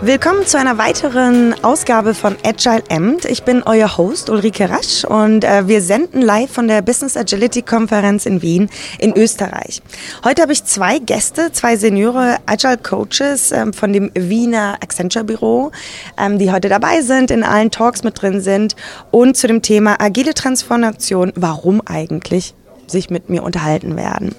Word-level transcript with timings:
Willkommen 0.00 0.46
zu 0.46 0.56
einer 0.56 0.78
weiteren 0.78 1.56
Ausgabe 1.64 2.14
von 2.14 2.36
Agile 2.44 2.84
Amt. 2.88 3.24
Ich 3.24 3.42
bin 3.42 3.64
euer 3.64 3.98
Host 3.98 4.30
Ulrike 4.30 4.70
Rasch 4.70 5.04
und 5.04 5.42
äh, 5.42 5.66
wir 5.66 5.82
senden 5.82 6.22
live 6.22 6.52
von 6.52 6.68
der 6.68 6.82
Business 6.82 7.16
Agility 7.16 7.62
Konferenz 7.62 8.24
in 8.24 8.40
Wien 8.40 8.70
in 9.00 9.16
Österreich. 9.16 9.82
Heute 10.22 10.42
habe 10.42 10.52
ich 10.52 10.62
zwei 10.62 11.00
Gäste, 11.00 11.50
zwei 11.50 11.76
Seniore 11.76 12.36
Agile 12.46 12.78
Coaches 12.78 13.50
ähm, 13.50 13.72
von 13.72 13.92
dem 13.92 14.12
Wiener 14.14 14.76
Accenture 14.80 15.24
Büro, 15.24 15.72
ähm, 16.16 16.38
die 16.38 16.52
heute 16.52 16.68
dabei 16.68 17.02
sind, 17.02 17.32
in 17.32 17.42
allen 17.42 17.72
Talks 17.72 18.04
mit 18.04 18.22
drin 18.22 18.40
sind 18.40 18.76
und 19.10 19.36
zu 19.36 19.48
dem 19.48 19.62
Thema 19.62 19.96
agile 20.00 20.32
Transformation, 20.32 21.32
warum 21.34 21.82
eigentlich 21.84 22.54
sich 22.90 23.10
mit 23.10 23.30
mir 23.30 23.42
unterhalten 23.42 23.96
werden. 23.96 24.34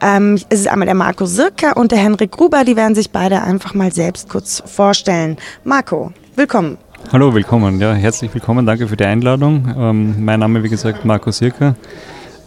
Ähm, 0.00 0.34
es 0.48 0.60
ist 0.60 0.68
einmal 0.68 0.86
der 0.86 0.94
Marco 0.94 1.24
Sirka 1.26 1.72
und 1.72 1.92
der 1.92 1.98
Henrik 1.98 2.32
Gruber, 2.32 2.64
die 2.64 2.76
werden 2.76 2.94
sich 2.94 3.10
beide 3.10 3.42
einfach 3.42 3.74
mal 3.74 3.92
selbst 3.92 4.28
kurz 4.28 4.62
vorstellen. 4.66 5.36
Marco, 5.64 6.12
willkommen. 6.34 6.78
Hallo, 7.12 7.32
willkommen. 7.34 7.80
Ja, 7.80 7.92
herzlich 7.92 8.32
willkommen. 8.34 8.66
Danke 8.66 8.88
für 8.88 8.96
die 8.96 9.04
Einladung. 9.04 9.74
Ähm, 9.78 10.24
mein 10.24 10.40
Name, 10.40 10.62
wie 10.62 10.68
gesagt, 10.68 11.04
Marco 11.04 11.30
Sirka. 11.30 11.76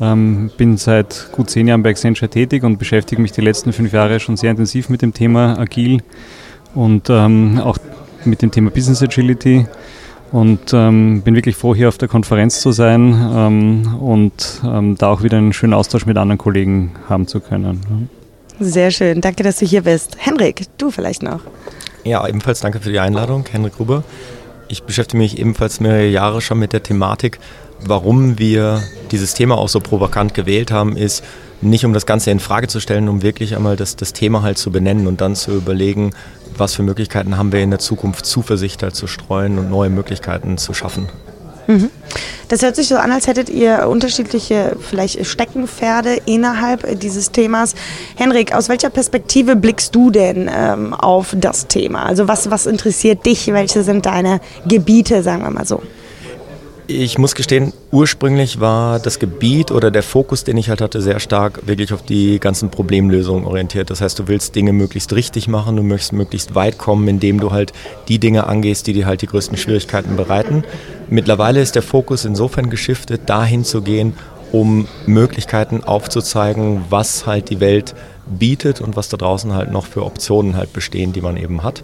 Ähm, 0.01 0.49
bin 0.57 0.77
seit 0.77 1.29
gut 1.31 1.49
zehn 1.49 1.67
Jahren 1.67 1.83
bei 1.83 1.89
Accenture 1.89 2.29
tätig 2.29 2.63
und 2.63 2.77
beschäftige 2.77 3.21
mich 3.21 3.31
die 3.31 3.41
letzten 3.41 3.73
fünf 3.73 3.91
Jahre 3.93 4.19
schon 4.19 4.37
sehr 4.37 4.51
intensiv 4.51 4.89
mit 4.89 5.01
dem 5.01 5.13
Thema 5.13 5.57
Agil 5.57 6.01
und 6.73 7.09
ähm, 7.09 7.59
auch 7.63 7.77
mit 8.25 8.41
dem 8.41 8.51
Thema 8.51 8.69
Business 8.69 9.01
Agility 9.01 9.65
und 10.31 10.73
ähm, 10.73 11.21
bin 11.21 11.35
wirklich 11.35 11.55
froh, 11.55 11.75
hier 11.75 11.87
auf 11.87 11.97
der 11.97 12.07
Konferenz 12.07 12.61
zu 12.61 12.71
sein 12.71 13.13
ähm, 13.33 13.95
und 13.99 14.61
ähm, 14.63 14.95
da 14.97 15.09
auch 15.09 15.23
wieder 15.23 15.37
einen 15.37 15.53
schönen 15.53 15.73
Austausch 15.73 16.05
mit 16.05 16.17
anderen 16.17 16.37
Kollegen 16.37 16.91
haben 17.07 17.27
zu 17.27 17.39
können. 17.39 18.09
Sehr 18.59 18.91
schön, 18.91 19.21
danke, 19.21 19.43
dass 19.43 19.57
du 19.57 19.65
hier 19.65 19.83
bist. 19.83 20.17
Henrik, 20.19 20.65
du 20.77 20.91
vielleicht 20.91 21.23
noch. 21.23 21.41
Ja, 22.03 22.27
ebenfalls 22.27 22.59
danke 22.59 22.79
für 22.79 22.91
die 22.91 22.99
Einladung, 22.99 23.45
Henrik 23.51 23.75
Gruber. 23.77 24.03
Ich 24.67 24.83
beschäftige 24.83 25.17
mich 25.17 25.39
ebenfalls 25.39 25.79
mehrere 25.79 26.07
Jahre 26.07 26.41
schon 26.41 26.59
mit 26.59 26.73
der 26.73 26.83
Thematik. 26.83 27.39
Warum 27.81 28.37
wir 28.37 28.83
dieses 29.11 29.33
Thema 29.33 29.57
auch 29.57 29.69
so 29.69 29.79
provokant 29.79 30.33
gewählt 30.33 30.71
haben, 30.71 30.95
ist 30.95 31.23
nicht 31.61 31.85
um 31.85 31.93
das 31.93 32.05
Ganze 32.05 32.31
in 32.31 32.39
Frage 32.39 32.67
zu 32.67 32.79
stellen, 32.79 33.09
um 33.09 33.21
wirklich 33.21 33.55
einmal 33.55 33.75
das, 33.75 33.95
das 33.95 34.13
Thema 34.13 34.43
halt 34.43 34.57
zu 34.57 34.71
benennen 34.71 35.07
und 35.07 35.21
dann 35.21 35.35
zu 35.35 35.51
überlegen, 35.51 36.11
was 36.59 36.75
für 36.75 36.83
Möglichkeiten 36.83 37.37
haben 37.37 37.51
wir 37.51 37.61
in 37.61 37.69
der 37.69 37.79
Zukunft, 37.79 38.25
Zuversicht 38.25 38.79
zu 38.95 39.07
streuen 39.07 39.57
und 39.57 39.69
neue 39.69 39.89
Möglichkeiten 39.89 40.57
zu 40.57 40.73
schaffen. 40.73 41.07
Mhm. 41.67 41.91
Das 42.47 42.63
hört 42.63 42.75
sich 42.75 42.87
so 42.87 42.97
an, 42.97 43.11
als 43.11 43.27
hättet 43.27 43.47
ihr 43.49 43.87
unterschiedliche 43.87 44.75
vielleicht 44.79 45.23
Steckenpferde 45.23 46.17
innerhalb 46.25 46.99
dieses 46.99 47.31
Themas. 47.31 47.75
Henrik, 48.15 48.55
aus 48.55 48.69
welcher 48.69 48.89
Perspektive 48.89 49.55
blickst 49.55 49.93
du 49.93 50.09
denn 50.09 50.49
ähm, 50.51 50.95
auf 50.95 51.35
das 51.37 51.67
Thema? 51.67 52.07
Also 52.07 52.27
was, 52.27 52.49
was 52.49 52.65
interessiert 52.65 53.23
dich? 53.25 53.53
Welche 53.53 53.83
sind 53.83 54.07
deine 54.07 54.41
Gebiete, 54.67 55.21
sagen 55.21 55.43
wir 55.43 55.51
mal 55.51 55.67
so? 55.67 55.83
Ich 56.91 57.19
muss 57.19 57.35
gestehen, 57.35 57.71
ursprünglich 57.91 58.59
war 58.61 58.97
das 58.97 59.19
Gebiet 59.19 59.69
oder 59.69 59.91
der 59.91 60.01
Fokus, 60.01 60.43
den 60.43 60.57
ich 60.57 60.69
halt 60.69 60.81
hatte, 60.81 61.03
sehr 61.03 61.19
stark 61.19 61.67
wirklich 61.67 61.93
auf 61.93 62.01
die 62.01 62.39
ganzen 62.39 62.71
Problemlösungen 62.71 63.45
orientiert. 63.45 63.91
Das 63.91 64.01
heißt, 64.01 64.17
du 64.17 64.27
willst 64.27 64.55
Dinge 64.55 64.73
möglichst 64.73 65.13
richtig 65.13 65.47
machen, 65.47 65.75
du 65.75 65.83
möchtest 65.83 66.13
möglichst 66.13 66.55
weit 66.55 66.79
kommen, 66.79 67.07
indem 67.07 67.39
du 67.39 67.51
halt 67.51 67.73
die 68.07 68.17
Dinge 68.17 68.47
angehst, 68.47 68.87
die 68.87 68.93
dir 68.93 69.05
halt 69.05 69.21
die 69.21 69.27
größten 69.27 69.55
Schwierigkeiten 69.55 70.15
bereiten. 70.15 70.63
Mittlerweile 71.11 71.61
ist 71.61 71.75
der 71.75 71.83
Fokus 71.83 72.25
insofern 72.25 72.71
geschiftet, 72.71 73.21
dahin 73.27 73.63
zu 73.63 73.83
gehen, 73.83 74.13
um 74.51 74.87
Möglichkeiten 75.05 75.83
aufzuzeigen, 75.83 76.85
was 76.89 77.27
halt 77.27 77.51
die 77.51 77.59
Welt 77.59 77.93
bietet 78.25 78.81
und 78.81 78.95
was 78.95 79.09
da 79.09 79.17
draußen 79.17 79.53
halt 79.53 79.71
noch 79.71 79.85
für 79.85 80.03
Optionen 80.03 80.57
halt 80.57 80.73
bestehen, 80.73 81.13
die 81.13 81.21
man 81.21 81.37
eben 81.37 81.61
hat. 81.61 81.83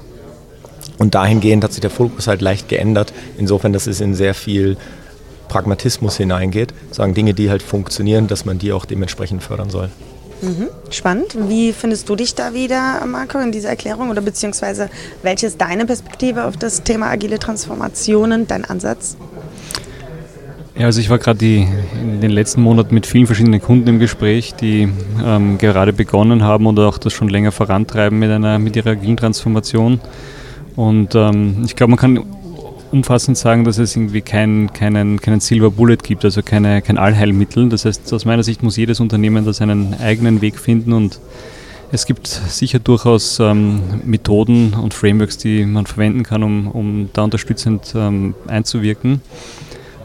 Und 0.97 1.15
dahingehend 1.15 1.63
hat 1.63 1.73
sich 1.73 1.81
der 1.81 1.89
Fokus 1.89 2.27
halt 2.27 2.41
leicht 2.41 2.69
geändert, 2.69 3.13
insofern, 3.37 3.73
dass 3.73 3.87
es 3.87 4.01
in 4.01 4.13
sehr 4.13 4.33
viel 4.33 4.77
Pragmatismus 5.47 6.17
hineingeht, 6.17 6.73
sagen 6.91 7.13
Dinge, 7.13 7.33
die 7.33 7.49
halt 7.49 7.61
funktionieren, 7.61 8.27
dass 8.27 8.45
man 8.45 8.57
die 8.57 8.71
auch 8.71 8.85
dementsprechend 8.85 9.43
fördern 9.43 9.69
soll. 9.69 9.89
Mhm. 10.41 10.67
Spannend. 10.89 11.35
Wie 11.47 11.71
findest 11.73 12.09
du 12.09 12.15
dich 12.15 12.35
da 12.35 12.53
wieder, 12.53 13.05
Marco, 13.05 13.39
in 13.39 13.51
dieser 13.51 13.69
Erklärung? 13.69 14.09
Oder 14.09 14.21
beziehungsweise 14.21 14.89
welche 15.23 15.47
ist 15.47 15.59
deine 15.61 15.85
Perspektive 15.85 16.45
auf 16.45 16.57
das 16.57 16.83
Thema 16.83 17.09
agile 17.09 17.39
Transformationen, 17.39 18.47
dein 18.47 18.65
Ansatz? 18.65 19.17
Ja, 20.77 20.87
also 20.87 20.99
ich 20.99 21.09
war 21.09 21.19
gerade 21.19 21.45
in 21.45 22.19
den 22.19 22.31
letzten 22.31 22.61
Monaten 22.61 22.93
mit 22.93 23.05
vielen 23.05 23.27
verschiedenen 23.27 23.61
Kunden 23.61 23.87
im 23.87 23.99
Gespräch, 23.99 24.55
die 24.55 24.89
ähm, 25.23 25.57
gerade 25.57 25.93
begonnen 25.93 26.43
haben 26.43 26.67
oder 26.67 26.89
auch 26.89 26.97
das 26.97 27.13
schon 27.13 27.29
länger 27.29 27.53
vorantreiben 27.53 28.19
mit, 28.19 28.29
einer, 28.29 28.59
mit 28.59 28.75
ihrer 28.75 28.89
agilen 28.89 29.15
Transformation. 29.15 30.01
Und 30.75 31.15
ähm, 31.15 31.63
ich 31.65 31.75
glaube, 31.75 31.91
man 31.91 31.99
kann 31.99 32.19
umfassend 32.91 33.37
sagen, 33.37 33.63
dass 33.63 33.77
es 33.77 33.95
irgendwie 33.95 34.21
kein, 34.21 34.71
keinen, 34.73 35.19
keinen 35.19 35.39
Silver 35.39 35.71
Bullet 35.71 35.97
gibt, 35.97 36.23
also 36.23 36.41
keine, 36.41 36.81
kein 36.81 36.97
Allheilmittel. 36.97 37.69
Das 37.69 37.85
heißt, 37.85 38.13
aus 38.13 38.25
meiner 38.25 38.43
Sicht 38.43 38.63
muss 38.63 38.77
jedes 38.77 38.99
Unternehmen 38.99 39.45
da 39.45 39.53
seinen 39.53 39.93
eigenen 39.99 40.41
Weg 40.41 40.59
finden 40.59 40.93
und 40.93 41.19
es 41.91 42.05
gibt 42.05 42.27
sicher 42.27 42.79
durchaus 42.79 43.39
ähm, 43.39 43.81
Methoden 44.05 44.73
und 44.73 44.93
Frameworks, 44.93 45.37
die 45.37 45.65
man 45.65 45.85
verwenden 45.85 46.23
kann, 46.23 46.43
um, 46.43 46.67
um 46.67 47.09
da 47.13 47.23
unterstützend 47.23 47.93
ähm, 47.95 48.33
einzuwirken. 48.47 49.21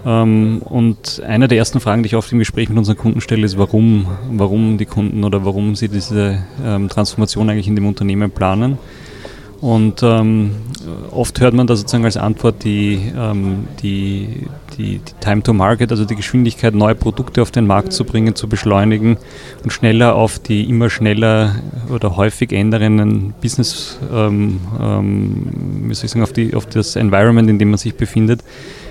Ähm, 0.04 0.62
und 0.64 1.22
eine 1.26 1.48
der 1.48 1.58
ersten 1.58 1.80
Fragen, 1.80 2.02
die 2.02 2.08
ich 2.08 2.16
oft 2.16 2.30
im 2.32 2.38
Gespräch 2.38 2.68
mit 2.68 2.78
unseren 2.78 2.96
Kunden 2.96 3.20
stelle, 3.20 3.44
ist, 3.44 3.58
warum, 3.58 4.06
warum 4.30 4.78
die 4.78 4.86
Kunden 4.86 5.24
oder 5.24 5.44
warum 5.44 5.74
sie 5.74 5.88
diese 5.88 6.42
ähm, 6.64 6.88
Transformation 6.88 7.48
eigentlich 7.50 7.68
in 7.68 7.76
dem 7.76 7.86
Unternehmen 7.86 8.30
planen. 8.30 8.78
Und 9.60 10.02
ähm, 10.02 10.52
oft 11.10 11.38
hört 11.40 11.52
man 11.52 11.66
da 11.66 11.76
sozusagen 11.76 12.06
als 12.06 12.16
Antwort 12.16 12.64
die, 12.64 13.12
ähm, 13.14 13.68
die, 13.82 14.46
die, 14.76 14.98
die, 14.98 15.14
Time 15.20 15.42
to 15.42 15.52
Market, 15.52 15.90
also 15.90 16.06
die 16.06 16.16
Geschwindigkeit, 16.16 16.74
neue 16.74 16.94
Produkte 16.94 17.42
auf 17.42 17.50
den 17.50 17.66
Markt 17.66 17.92
zu 17.92 18.04
bringen, 18.04 18.34
zu 18.34 18.48
beschleunigen 18.48 19.18
und 19.62 19.70
schneller 19.70 20.14
auf 20.14 20.38
die 20.38 20.66
immer 20.68 20.88
schneller 20.88 21.56
oder 21.92 22.16
häufig 22.16 22.52
ändernden 22.52 23.34
Business, 23.42 23.98
ähm, 24.10 24.60
ähm, 24.80 25.90
ich 25.90 25.98
sagen, 25.98 26.22
auf, 26.22 26.32
die, 26.32 26.54
auf 26.54 26.64
das 26.64 26.96
Environment, 26.96 27.50
in 27.50 27.58
dem 27.58 27.68
man 27.70 27.78
sich 27.78 27.94
befindet, 27.94 28.42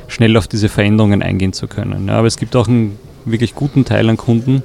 schnell 0.08 0.38
auf 0.38 0.48
diese 0.48 0.70
Veränderungen 0.70 1.24
eingehen 1.24 1.54
zu 1.54 1.68
können. 1.68 2.08
Ja, 2.08 2.20
aber 2.20 2.28
es 2.28 2.38
gibt 2.38 2.56
auch 2.56 2.68
einen 2.68 3.00
wirklich 3.26 3.56
guten 3.56 3.86
Teil 3.86 4.08
an 4.08 4.18
Kunden, 4.18 4.62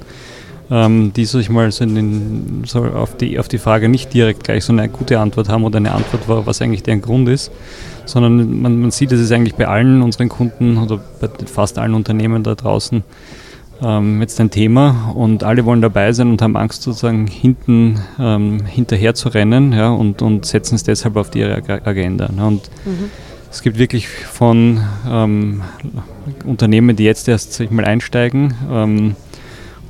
ähm, 0.71 1.13
die 1.13 1.25
sich 1.25 1.49
mal 1.49 1.71
so, 1.71 1.85
den, 1.85 2.63
so 2.65 2.83
auf, 2.83 3.15
die, 3.17 3.39
auf 3.39 3.47
die 3.47 3.57
Frage 3.57 3.89
nicht 3.89 4.13
direkt 4.13 4.43
gleich 4.43 4.65
so 4.65 4.73
eine 4.73 4.89
gute 4.89 5.19
Antwort 5.19 5.49
haben 5.49 5.63
oder 5.63 5.77
eine 5.77 5.91
Antwort 5.91 6.27
war, 6.27 6.45
was 6.45 6.61
eigentlich 6.61 6.83
deren 6.83 7.01
Grund 7.01 7.29
ist, 7.29 7.51
sondern 8.05 8.61
man, 8.61 8.79
man 8.81 8.91
sieht, 8.91 9.11
es 9.11 9.19
ist 9.19 9.31
eigentlich 9.31 9.55
bei 9.55 9.67
allen 9.67 10.01
unseren 10.01 10.29
Kunden 10.29 10.77
oder 10.77 10.99
bei 11.19 11.29
fast 11.45 11.77
allen 11.77 11.93
Unternehmen 11.93 12.43
da 12.43 12.55
draußen 12.55 13.03
ähm, 13.81 14.21
jetzt 14.21 14.39
ein 14.39 14.49
Thema 14.49 15.11
und 15.15 15.43
alle 15.43 15.65
wollen 15.65 15.81
dabei 15.81 16.11
sein 16.13 16.29
und 16.29 16.41
haben 16.41 16.55
Angst 16.55 16.81
sozusagen 16.81 17.27
hinten 17.27 17.99
ähm, 18.19 18.65
hinterher 18.65 19.15
zu 19.15 19.29
rennen 19.29 19.73
ja, 19.73 19.89
und, 19.89 20.21
und 20.21 20.45
setzen 20.45 20.75
es 20.75 20.83
deshalb 20.83 21.17
auf 21.17 21.35
ihre 21.35 21.57
Agenda. 21.85 22.29
Ne? 22.31 22.45
Und 22.45 22.69
mhm. 22.85 23.09
Es 23.55 23.61
gibt 23.61 23.77
wirklich 23.77 24.09
von 24.09 24.81
ähm, 25.09 25.61
Unternehmen, 26.43 26.97
die 26.97 27.05
jetzt 27.05 27.25
erst 27.29 27.53
sag 27.53 27.63
ich 27.63 27.71
mal, 27.71 27.85
einsteigen, 27.85 28.53
ähm, 28.69 29.15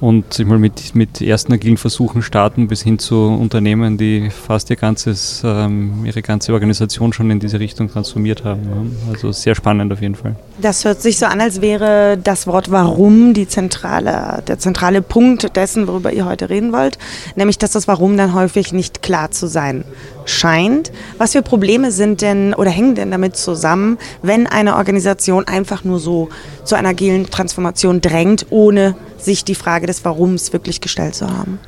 und 0.06 0.36
sich 0.36 0.46
mal 0.46 0.60
mit, 0.60 0.94
mit 0.94 1.20
ersten 1.20 1.52
agilen 1.52 1.78
Versuchen 1.78 2.22
starten 2.22 2.68
bis 2.68 2.84
hin 2.84 3.00
zu 3.00 3.16
Unternehmen, 3.26 3.98
die 3.98 4.30
fast 4.30 4.70
ihr 4.70 4.76
ganzes, 4.76 5.42
ähm, 5.44 6.06
ihre 6.06 6.22
ganze 6.22 6.54
Organisation 6.54 7.12
schon 7.12 7.32
in 7.32 7.40
diese 7.40 7.60
Richtung 7.60 7.90
transformiert 7.90 8.44
haben. 8.44 8.96
Also 9.12 9.32
sehr 9.32 9.56
spannend 9.56 9.92
auf 9.92 10.02
jeden 10.02 10.14
Fall. 10.14 10.36
Das 10.62 10.86
hört 10.86 11.02
sich 11.02 11.18
so 11.18 11.26
an, 11.26 11.42
als 11.42 11.60
wäre 11.60 12.20
das 12.24 12.46
Wort 12.46 12.70
Warum 12.70 13.34
die 13.34 13.48
zentrale, 13.48 14.44
der 14.48 14.60
zentrale 14.60 15.02
Punkt 15.02 15.56
dessen, 15.56 15.88
worüber 15.88 16.14
ihr 16.14 16.26
heute 16.26 16.52
reden 16.52 16.72
wollt, 16.72 17.00
nämlich 17.36 17.58
dass 17.58 17.72
das 17.72 17.88
Warum 17.88 18.16
dann 18.16 18.36
häufig 18.36 18.74
nicht 18.74 19.02
klar 19.02 19.32
zu 19.32 19.48
sein 19.48 19.86
scheint. 20.26 20.92
Was 21.18 21.32
für 21.32 21.42
Probleme 21.42 21.92
sind 21.92 22.22
denn 22.22 22.54
oder 22.54 22.70
hängen 22.70 22.94
denn 22.94 23.10
damit 23.10 23.38
zusammen, 23.38 23.98
wenn 24.22 24.46
eine 24.46 24.76
Organisation 24.76 25.48
einfach 25.48 25.84
nur 25.84 26.00
so 26.00 26.30
zu 26.64 26.76
einer 26.76 26.90
agilen 26.90 27.26
Transformation 27.30 28.02
drängt, 28.02 28.48
ohne 28.52 28.96
sich 29.26 29.44
die 29.44 29.56
Frage 29.56 29.88
des 29.88 30.06
Warums 30.06 30.54
wirklich 30.54 30.82
gestellt 30.82 31.16
zu 31.16 31.30
haben? 31.30 31.60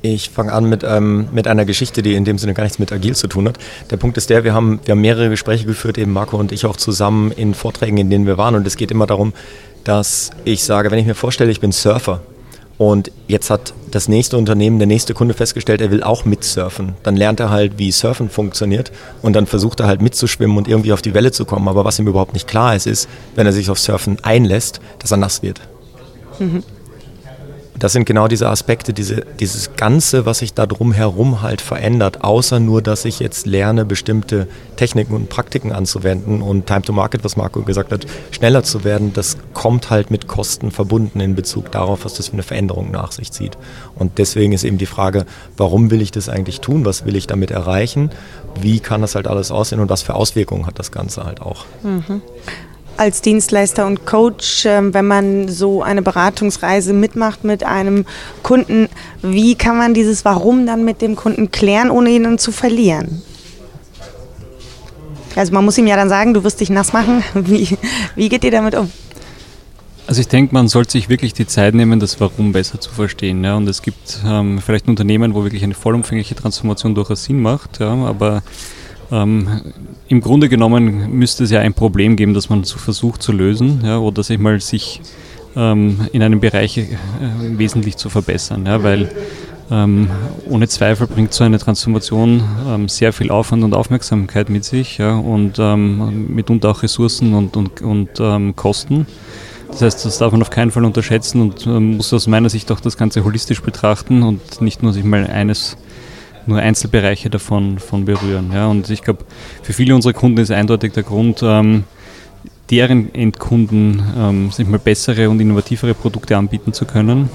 Ich 0.00 0.30
fange 0.30 0.52
an 0.52 0.68
mit, 0.68 0.84
ähm, 0.84 1.28
mit 1.32 1.48
einer 1.48 1.64
Geschichte, 1.64 2.02
die 2.02 2.14
in 2.14 2.24
dem 2.24 2.38
Sinne 2.38 2.54
gar 2.54 2.62
nichts 2.62 2.78
mit 2.78 2.92
Agil 2.92 3.16
zu 3.16 3.26
tun 3.26 3.48
hat. 3.48 3.58
Der 3.90 3.96
Punkt 3.96 4.16
ist 4.16 4.30
der, 4.30 4.44
wir 4.44 4.54
haben, 4.54 4.78
wir 4.84 4.92
haben 4.92 5.00
mehrere 5.00 5.28
Gespräche 5.28 5.66
geführt, 5.66 5.98
eben 5.98 6.12
Marco 6.12 6.36
und 6.36 6.52
ich 6.52 6.66
auch 6.66 6.76
zusammen 6.76 7.32
in 7.32 7.52
Vorträgen, 7.52 7.98
in 7.98 8.08
denen 8.08 8.26
wir 8.26 8.38
waren. 8.38 8.54
Und 8.54 8.66
es 8.66 8.76
geht 8.76 8.92
immer 8.92 9.06
darum, 9.06 9.32
dass 9.82 10.30
ich 10.44 10.62
sage, 10.62 10.90
wenn 10.90 11.00
ich 11.00 11.06
mir 11.06 11.14
vorstelle, 11.14 11.50
ich 11.50 11.60
bin 11.60 11.72
Surfer 11.72 12.20
Und 12.76 13.10
jetzt 13.26 13.50
hat 13.50 13.74
das 13.90 14.06
nächste 14.06 14.36
Unternehmen, 14.38 14.78
der 14.78 14.86
nächste 14.86 15.14
Kunde 15.14 15.34
festgestellt, 15.34 15.80
er 15.80 15.90
will 15.90 16.04
auch 16.04 16.24
mitsurfen. 16.24 16.94
Dann 17.02 17.16
lernt 17.16 17.40
er 17.40 17.50
halt, 17.50 17.78
wie 17.78 17.90
Surfen 17.90 18.30
funktioniert 18.30 18.92
und 19.20 19.34
dann 19.34 19.46
versucht 19.46 19.80
er 19.80 19.88
halt 19.88 20.00
mitzuschwimmen 20.00 20.56
und 20.56 20.68
irgendwie 20.68 20.92
auf 20.92 21.02
die 21.02 21.14
Welle 21.14 21.32
zu 21.32 21.44
kommen. 21.44 21.66
Aber 21.66 21.84
was 21.84 21.98
ihm 21.98 22.06
überhaupt 22.06 22.34
nicht 22.34 22.46
klar 22.46 22.76
ist, 22.76 22.86
ist, 22.86 23.08
wenn 23.34 23.46
er 23.46 23.52
sich 23.52 23.68
auf 23.68 23.80
Surfen 23.80 24.18
einlässt, 24.22 24.80
dass 25.00 25.10
er 25.10 25.16
nass 25.16 25.42
wird. 25.42 25.60
Mhm 26.38 26.62
das 27.78 27.92
sind 27.92 28.04
genau 28.04 28.28
diese 28.28 28.48
Aspekte, 28.48 28.92
diese, 28.92 29.24
dieses 29.38 29.76
Ganze, 29.76 30.26
was 30.26 30.38
sich 30.38 30.54
da 30.54 30.66
drumherum 30.66 31.42
halt 31.42 31.60
verändert, 31.60 32.24
außer 32.24 32.60
nur, 32.60 32.82
dass 32.82 33.04
ich 33.04 33.20
jetzt 33.20 33.46
lerne, 33.46 33.84
bestimmte 33.84 34.48
Techniken 34.76 35.14
und 35.14 35.28
Praktiken 35.28 35.72
anzuwenden 35.72 36.42
und 36.42 36.66
Time 36.66 36.82
to 36.82 36.92
Market, 36.92 37.24
was 37.24 37.36
Marco 37.36 37.62
gesagt 37.62 37.92
hat, 37.92 38.06
schneller 38.30 38.62
zu 38.62 38.84
werden, 38.84 39.12
das 39.12 39.36
kommt 39.54 39.90
halt 39.90 40.10
mit 40.10 40.26
Kosten 40.26 40.70
verbunden 40.70 41.20
in 41.20 41.34
Bezug 41.34 41.70
darauf, 41.70 42.04
was 42.04 42.14
das 42.14 42.28
für 42.28 42.34
eine 42.34 42.42
Veränderung 42.42 42.90
nach 42.90 43.12
sich 43.12 43.30
zieht. 43.32 43.56
Und 43.94 44.18
deswegen 44.18 44.52
ist 44.52 44.64
eben 44.64 44.78
die 44.78 44.86
Frage, 44.86 45.24
warum 45.56 45.90
will 45.90 46.02
ich 46.02 46.10
das 46.10 46.28
eigentlich 46.28 46.60
tun? 46.60 46.84
Was 46.84 47.04
will 47.04 47.16
ich 47.16 47.26
damit 47.26 47.50
erreichen? 47.50 48.10
Wie 48.60 48.80
kann 48.80 49.02
das 49.02 49.14
halt 49.14 49.28
alles 49.28 49.50
aussehen 49.50 49.80
und 49.80 49.90
was 49.90 50.02
für 50.02 50.14
Auswirkungen 50.14 50.66
hat 50.66 50.78
das 50.78 50.90
Ganze 50.90 51.24
halt 51.24 51.40
auch? 51.40 51.64
Mhm 51.82 52.22
als 52.98 53.22
Dienstleister 53.22 53.86
und 53.86 54.06
Coach, 54.06 54.64
ähm, 54.66 54.92
wenn 54.92 55.06
man 55.06 55.48
so 55.48 55.82
eine 55.82 56.02
Beratungsreise 56.02 56.92
mitmacht 56.92 57.44
mit 57.44 57.64
einem 57.64 58.04
Kunden, 58.42 58.88
wie 59.22 59.54
kann 59.54 59.78
man 59.78 59.94
dieses 59.94 60.24
Warum 60.24 60.66
dann 60.66 60.84
mit 60.84 61.00
dem 61.00 61.16
Kunden 61.16 61.50
klären, 61.50 61.90
ohne 61.90 62.10
ihn 62.10 62.38
zu 62.38 62.52
verlieren? 62.52 63.22
Also 65.36 65.52
man 65.52 65.64
muss 65.64 65.78
ihm 65.78 65.86
ja 65.86 65.94
dann 65.94 66.08
sagen, 66.08 66.34
du 66.34 66.42
wirst 66.42 66.60
dich 66.60 66.70
nass 66.70 66.92
machen. 66.92 67.22
Wie, 67.34 67.78
wie 68.16 68.28
geht 68.28 68.42
ihr 68.42 68.50
damit 68.50 68.74
um? 68.74 68.90
Also 70.08 70.20
ich 70.20 70.28
denke, 70.28 70.54
man 70.54 70.68
sollte 70.68 70.92
sich 70.92 71.08
wirklich 71.10 71.34
die 71.34 71.46
Zeit 71.46 71.74
nehmen, 71.74 72.00
das 72.00 72.18
Warum 72.18 72.52
besser 72.52 72.80
zu 72.80 72.90
verstehen. 72.90 73.44
Ja. 73.44 73.56
Und 73.56 73.68
es 73.68 73.82
gibt 73.82 74.20
ähm, 74.26 74.58
vielleicht 74.58 74.88
Unternehmen, 74.88 75.34
wo 75.34 75.44
wirklich 75.44 75.62
eine 75.62 75.74
vollumfängliche 75.74 76.34
Transformation 76.34 76.94
durchaus 76.94 77.24
Sinn 77.24 77.40
macht, 77.40 77.78
ja, 77.78 77.92
aber 77.92 78.42
ähm, 79.10 79.48
Im 80.08 80.20
Grunde 80.20 80.48
genommen 80.48 81.10
müsste 81.18 81.44
es 81.44 81.50
ja 81.50 81.60
ein 81.60 81.74
Problem 81.74 82.16
geben, 82.16 82.34
das 82.34 82.48
man 82.50 82.64
versucht 82.64 83.22
zu 83.22 83.32
lösen 83.32 83.80
ja, 83.84 83.98
oder 83.98 84.22
sich 84.22 84.38
mal 84.38 84.60
sich 84.60 85.00
ähm, 85.56 86.00
in 86.12 86.22
einem 86.22 86.40
Bereich 86.40 86.78
äh, 86.78 86.86
wesentlich 87.40 87.96
zu 87.96 88.10
verbessern, 88.10 88.66
ja, 88.66 88.82
weil 88.82 89.10
ähm, 89.70 90.08
ohne 90.48 90.68
Zweifel 90.68 91.06
bringt 91.06 91.32
so 91.34 91.44
eine 91.44 91.58
Transformation 91.58 92.42
ähm, 92.66 92.88
sehr 92.88 93.12
viel 93.12 93.30
Aufwand 93.30 93.64
und 93.64 93.74
Aufmerksamkeit 93.74 94.48
mit 94.48 94.64
sich 94.64 94.98
ja, 94.98 95.16
und 95.16 95.58
ähm, 95.58 96.34
mitunter 96.34 96.70
auch 96.70 96.82
Ressourcen 96.82 97.34
und, 97.34 97.56
und, 97.56 97.82
und 97.82 98.08
ähm, 98.20 98.56
Kosten. 98.56 99.06
Das 99.68 99.82
heißt, 99.82 100.06
das 100.06 100.18
darf 100.18 100.32
man 100.32 100.40
auf 100.40 100.50
keinen 100.50 100.70
Fall 100.70 100.84
unterschätzen 100.84 101.42
und 101.42 101.66
ähm, 101.66 101.96
muss 101.96 102.12
aus 102.14 102.26
meiner 102.26 102.48
Sicht 102.48 102.72
auch 102.72 102.80
das 102.80 102.96
Ganze 102.96 103.24
holistisch 103.24 103.60
betrachten 103.62 104.22
und 104.22 104.62
nicht 104.62 104.82
nur 104.82 104.94
sich 104.94 105.04
mal 105.04 105.26
eines 105.26 105.76
nur 106.48 106.58
Einzelbereiche 106.58 107.30
davon 107.30 107.78
von 107.78 108.04
berühren. 108.04 108.50
Ja. 108.52 108.66
Und 108.66 108.90
ich 108.90 109.02
glaube, 109.02 109.24
für 109.62 109.72
viele 109.72 109.94
unserer 109.94 110.12
Kunden 110.12 110.38
ist 110.38 110.50
eindeutig 110.50 110.92
der 110.92 111.02
Grund, 111.02 111.40
ähm, 111.42 111.84
deren 112.70 113.14
Endkunden 113.14 114.02
ähm, 114.16 114.50
sich 114.50 114.66
mal 114.66 114.78
bessere 114.78 115.30
und 115.30 115.40
innovativere 115.40 115.94
Produkte 115.94 116.36
anbieten 116.36 116.72
zu 116.72 116.84
können. 116.84 117.30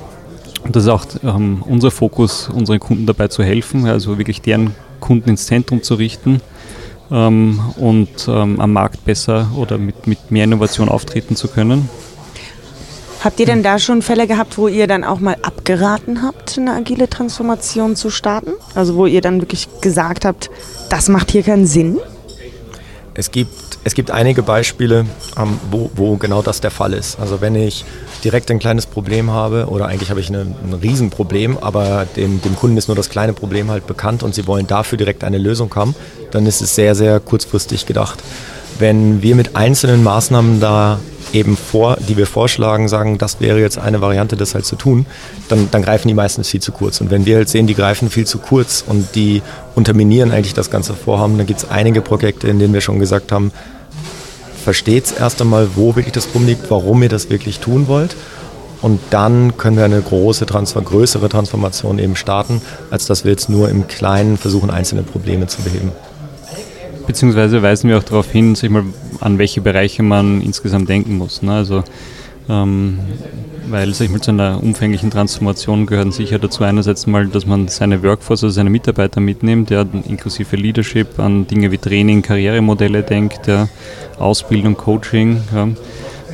Und 0.63 0.75
das 0.75 0.83
ist 0.83 0.89
auch 0.89 1.05
ähm, 1.23 1.63
unser 1.67 1.91
Fokus, 1.91 2.49
unseren 2.49 2.79
Kunden 2.79 3.05
dabei 3.05 3.27
zu 3.27 3.43
helfen, 3.43 3.85
also 3.85 4.17
wirklich 4.17 4.41
deren 4.41 4.75
Kunden 4.99 5.29
ins 5.29 5.45
Zentrum 5.45 5.83
zu 5.83 5.95
richten 5.95 6.39
ähm, 7.11 7.59
und 7.77 8.27
ähm, 8.27 8.59
am 8.59 8.73
Markt 8.73 9.03
besser 9.05 9.49
oder 9.57 9.77
mit, 9.77 10.07
mit 10.07 10.31
mehr 10.31 10.45
Innovation 10.45 10.87
auftreten 10.87 11.35
zu 11.35 11.47
können. 11.47 11.89
Habt 13.23 13.39
ihr 13.39 13.45
denn 13.45 13.63
da 13.63 13.79
schon 13.79 14.01
Fälle 14.01 14.27
gehabt, 14.27 14.57
wo 14.57 14.67
ihr 14.67 14.85
dann 14.85 15.05
auch 15.05 15.21
mal 15.21 15.37
abgeraten 15.43 16.23
habt, 16.23 16.57
eine 16.57 16.73
agile 16.73 17.09
Transformation 17.09 17.95
zu 17.95 18.09
starten? 18.09 18.51
Also 18.75 18.95
wo 18.95 19.05
ihr 19.05 19.21
dann 19.21 19.39
wirklich 19.39 19.69
gesagt 19.79 20.25
habt, 20.25 20.49
das 20.89 21.07
macht 21.07 21.31
hier 21.31 21.41
keinen 21.41 21.65
Sinn? 21.65 21.99
Es 23.13 23.31
gibt, 23.31 23.77
es 23.85 23.93
gibt 23.93 24.11
einige 24.11 24.43
Beispiele, 24.43 25.05
ähm, 25.37 25.57
wo, 25.71 25.89
wo 25.95 26.17
genau 26.17 26.41
das 26.41 26.59
der 26.59 26.71
Fall 26.71 26.91
ist. 26.91 27.17
Also 27.17 27.39
wenn 27.39 27.55
ich 27.55 27.85
direkt 28.25 28.51
ein 28.51 28.59
kleines 28.59 28.87
Problem 28.87 29.31
habe 29.31 29.67
oder 29.67 29.87
eigentlich 29.87 30.09
habe 30.09 30.19
ich 30.19 30.27
eine, 30.27 30.41
ein 30.41 30.73
Riesenproblem, 30.73 31.57
aber 31.59 32.05
dem, 32.17 32.41
dem 32.41 32.57
Kunden 32.57 32.75
ist 32.75 32.89
nur 32.89 32.97
das 32.97 33.09
kleine 33.09 33.31
Problem 33.31 33.71
halt 33.71 33.87
bekannt 33.87 34.23
und 34.23 34.35
sie 34.35 34.47
wollen 34.47 34.67
dafür 34.67 34.97
direkt 34.97 35.23
eine 35.23 35.37
Lösung 35.37 35.73
haben, 35.75 35.95
dann 36.31 36.45
ist 36.45 36.61
es 36.61 36.75
sehr, 36.75 36.93
sehr 36.93 37.21
kurzfristig 37.21 37.85
gedacht. 37.85 38.21
Wenn 38.79 39.21
wir 39.21 39.35
mit 39.35 39.55
einzelnen 39.55 40.03
Maßnahmen 40.03 40.59
da 40.59 40.99
eben 41.33 41.57
vor, 41.57 41.97
die 42.07 42.15
wir 42.15 42.27
vorschlagen, 42.27 42.87
sagen, 42.87 43.17
das 43.17 43.41
wäre 43.41 43.59
jetzt 43.59 43.77
eine 43.77 44.01
Variante, 44.01 44.37
das 44.37 44.53
halt 44.53 44.65
zu 44.65 44.75
tun, 44.75 45.05
dann, 45.49 45.69
dann 45.71 45.81
greifen 45.81 46.07
die 46.07 46.13
meistens 46.13 46.49
viel 46.49 46.61
zu 46.61 46.71
kurz. 46.71 47.01
Und 47.01 47.11
wenn 47.11 47.25
wir 47.25 47.37
halt 47.37 47.49
sehen, 47.49 47.67
die 47.67 47.75
greifen 47.75 48.09
viel 48.09 48.25
zu 48.25 48.37
kurz 48.37 48.83
und 48.85 49.15
die 49.15 49.41
unterminieren 49.75 50.31
eigentlich 50.31 50.53
das 50.53 50.69
ganze 50.69 50.93
Vorhaben, 50.93 51.37
dann 51.37 51.47
gibt 51.47 51.59
es 51.59 51.69
einige 51.69 52.01
Projekte, 52.01 52.47
in 52.47 52.59
denen 52.59 52.73
wir 52.73 52.81
schon 52.81 52.99
gesagt 52.99 53.31
haben, 53.31 53.51
versteht 54.63 55.05
es 55.05 55.11
erst 55.11 55.41
einmal, 55.41 55.69
wo 55.75 55.95
wirklich 55.95 56.13
das 56.13 56.27
Problem 56.27 56.49
liegt, 56.49 56.71
warum 56.71 57.03
ihr 57.03 57.09
das 57.09 57.29
wirklich 57.29 57.59
tun 57.59 57.87
wollt. 57.87 58.15
Und 58.81 58.99
dann 59.11 59.57
können 59.57 59.77
wir 59.77 59.85
eine 59.85 60.01
große, 60.01 60.45
Transfer 60.45 60.81
größere 60.81 61.29
Transformation 61.29 61.99
eben 61.99 62.15
starten, 62.15 62.61
als 62.91 63.05
dass 63.05 63.23
wir 63.23 63.31
jetzt 63.31 63.49
nur 63.49 63.69
im 63.69 63.87
Kleinen 63.87 64.37
versuchen, 64.37 64.69
einzelne 64.69 65.03
Probleme 65.03 65.47
zu 65.47 65.61
beheben. 65.61 65.91
Beziehungsweise 67.07 67.61
weisen 67.61 67.89
wir 67.89 67.97
auch 67.97 68.03
darauf 68.03 68.31
hin, 68.31 68.55
sich 68.55 68.69
mal, 68.69 68.83
an 69.19 69.37
welche 69.37 69.61
Bereiche 69.61 70.03
man 70.03 70.41
insgesamt 70.41 70.89
denken 70.89 71.17
muss. 71.17 71.41
Ne? 71.41 71.53
Also, 71.53 71.83
ähm, 72.49 72.99
weil 73.69 73.93
sich 73.93 74.09
mal 74.09 74.21
zu 74.21 74.31
einer 74.31 74.61
umfänglichen 74.61 75.09
Transformation 75.09 75.85
gehören 75.85 76.11
sicher 76.11 76.39
dazu 76.39 76.63
einerseits 76.63 77.07
mal, 77.07 77.27
dass 77.27 77.45
man 77.45 77.67
seine 77.69 78.03
Workforce, 78.03 78.43
also 78.43 78.53
seine 78.53 78.69
Mitarbeiter 78.69 79.21
mitnimmt, 79.21 79.69
ja, 79.69 79.85
inklusive 80.07 80.55
Leadership, 80.55 81.19
an 81.19 81.47
Dinge 81.47 81.71
wie 81.71 81.77
Training, 81.77 82.21
Karrieremodelle 82.21 83.03
denkt, 83.03 83.47
ja, 83.47 83.67
Ausbildung, 84.19 84.75
Coaching. 84.75 85.41
Ja. 85.53 85.69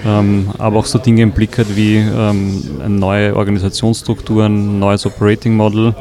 Ähm, 0.06 0.50
aber 0.58 0.80
auch 0.80 0.86
so 0.86 0.98
Dinge 0.98 1.24
im 1.24 1.32
Blick 1.32 1.58
hat 1.58 1.76
wie 1.76 1.98
ähm, 1.98 2.64
neue 2.88 3.36
Organisationsstrukturen, 3.36 4.80
neues 4.80 5.06
Operating 5.06 5.56
Model, 5.56 5.94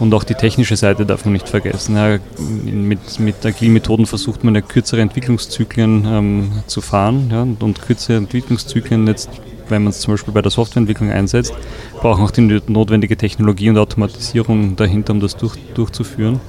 und 0.00 0.14
auch 0.14 0.24
die 0.24 0.34
technische 0.34 0.76
Seite 0.76 1.04
darf 1.04 1.26
man 1.26 1.34
nicht 1.34 1.48
vergessen. 1.48 1.94
Ja, 1.94 2.18
mit, 2.64 3.20
mit 3.20 3.44
agilen 3.44 3.74
Methoden 3.74 4.06
versucht 4.06 4.42
man 4.42 4.54
ja 4.54 4.62
kürzere 4.62 5.02
Entwicklungszyklen 5.02 6.06
ähm, 6.06 6.52
zu 6.66 6.80
fahren. 6.80 7.28
Ja, 7.30 7.42
und, 7.42 7.62
und 7.62 7.82
kürzere 7.82 8.16
Entwicklungszyklen 8.16 9.06
jetzt, 9.06 9.28
wenn 9.68 9.84
man 9.84 9.90
es 9.90 10.00
zum 10.00 10.14
Beispiel 10.14 10.32
bei 10.32 10.40
der 10.40 10.50
Softwareentwicklung 10.50 11.10
einsetzt, 11.10 11.52
brauchen 12.00 12.24
auch 12.24 12.30
die 12.30 12.62
notwendige 12.66 13.16
Technologie 13.18 13.68
und 13.68 13.76
Automatisierung 13.76 14.74
dahinter, 14.74 15.12
um 15.12 15.20
das 15.20 15.36
durch, 15.36 15.58
durchzuführen. 15.74 16.40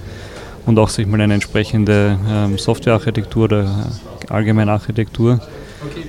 Und 0.65 0.79
auch 0.79 0.89
sich 0.89 1.05
mal 1.05 1.19
eine 1.19 1.33
entsprechende 1.33 2.17
ähm, 2.29 2.57
Softwarearchitektur 2.57 3.45
oder 3.45 3.91
allgemeine 4.29 4.71
Architektur. 4.71 5.41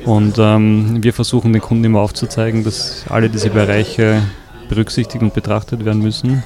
Und 0.04 0.36
ähm, 0.38 1.02
wir 1.02 1.12
versuchen 1.12 1.52
den 1.52 1.62
Kunden 1.62 1.84
immer 1.84 2.00
aufzuzeigen, 2.00 2.62
dass 2.62 3.04
alle 3.08 3.28
diese 3.28 3.50
Bereiche 3.50 4.22
berücksichtigt 4.68 5.22
und 5.22 5.34
betrachtet 5.34 5.84
werden 5.84 6.02
müssen 6.02 6.44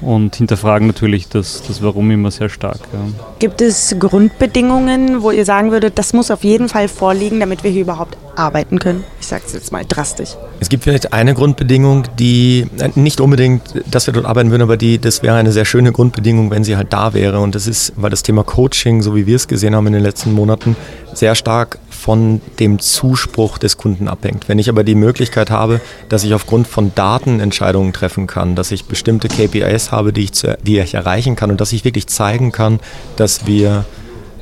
und 0.00 0.36
hinterfragen 0.36 0.86
natürlich 0.86 1.28
das, 1.28 1.62
das 1.66 1.82
Warum 1.82 2.10
immer 2.10 2.30
sehr 2.30 2.48
stark. 2.48 2.80
Ja. 2.92 3.00
Gibt 3.38 3.60
es 3.60 3.96
Grundbedingungen, 3.98 5.22
wo 5.22 5.30
ihr 5.30 5.44
sagen 5.44 5.70
würdet, 5.70 5.98
das 5.98 6.12
muss 6.12 6.30
auf 6.30 6.44
jeden 6.44 6.68
Fall 6.68 6.88
vorliegen, 6.88 7.40
damit 7.40 7.64
wir 7.64 7.70
hier 7.70 7.82
überhaupt 7.82 8.16
arbeiten 8.36 8.78
können? 8.78 9.04
Ich 9.20 9.26
sage 9.26 9.42
es 9.46 9.52
jetzt 9.52 9.72
mal 9.72 9.84
drastisch. 9.86 10.30
Es 10.60 10.68
gibt 10.68 10.84
vielleicht 10.84 11.12
eine 11.12 11.34
Grundbedingung, 11.34 12.04
die 12.18 12.66
äh, 12.78 12.90
nicht 12.94 13.20
unbedingt, 13.20 13.62
dass 13.90 14.06
wir 14.06 14.14
dort 14.14 14.26
arbeiten 14.26 14.50
würden, 14.50 14.62
aber 14.62 14.76
die, 14.76 14.98
das 14.98 15.22
wäre 15.22 15.36
eine 15.36 15.52
sehr 15.52 15.64
schöne 15.64 15.92
Grundbedingung, 15.92 16.50
wenn 16.50 16.64
sie 16.64 16.76
halt 16.76 16.92
da 16.92 17.14
wäre. 17.14 17.40
Und 17.40 17.54
das 17.54 17.66
ist, 17.66 17.92
weil 17.96 18.10
das 18.10 18.22
Thema 18.22 18.44
Coaching, 18.44 19.02
so 19.02 19.14
wie 19.14 19.26
wir 19.26 19.36
es 19.36 19.48
gesehen 19.48 19.74
haben 19.74 19.86
in 19.86 19.92
den 19.92 20.02
letzten 20.02 20.32
Monaten, 20.32 20.76
sehr 21.14 21.34
stark 21.34 21.78
von 22.00 22.40
dem 22.58 22.78
Zuspruch 22.78 23.58
des 23.58 23.76
Kunden 23.76 24.08
abhängt. 24.08 24.48
Wenn 24.48 24.58
ich 24.58 24.70
aber 24.70 24.84
die 24.84 24.94
Möglichkeit 24.94 25.50
habe, 25.50 25.82
dass 26.08 26.24
ich 26.24 26.32
aufgrund 26.32 26.66
von 26.66 26.92
Daten 26.94 27.40
Entscheidungen 27.40 27.92
treffen 27.92 28.26
kann, 28.26 28.56
dass 28.56 28.70
ich 28.70 28.86
bestimmte 28.86 29.28
KPIs 29.28 29.92
habe, 29.92 30.12
die 30.12 30.24
ich, 30.24 30.32
zu, 30.32 30.56
die 30.62 30.78
ich 30.78 30.94
erreichen 30.94 31.36
kann 31.36 31.50
und 31.50 31.60
dass 31.60 31.72
ich 31.72 31.84
wirklich 31.84 32.06
zeigen 32.06 32.52
kann, 32.52 32.80
dass 33.16 33.46
wir 33.46 33.84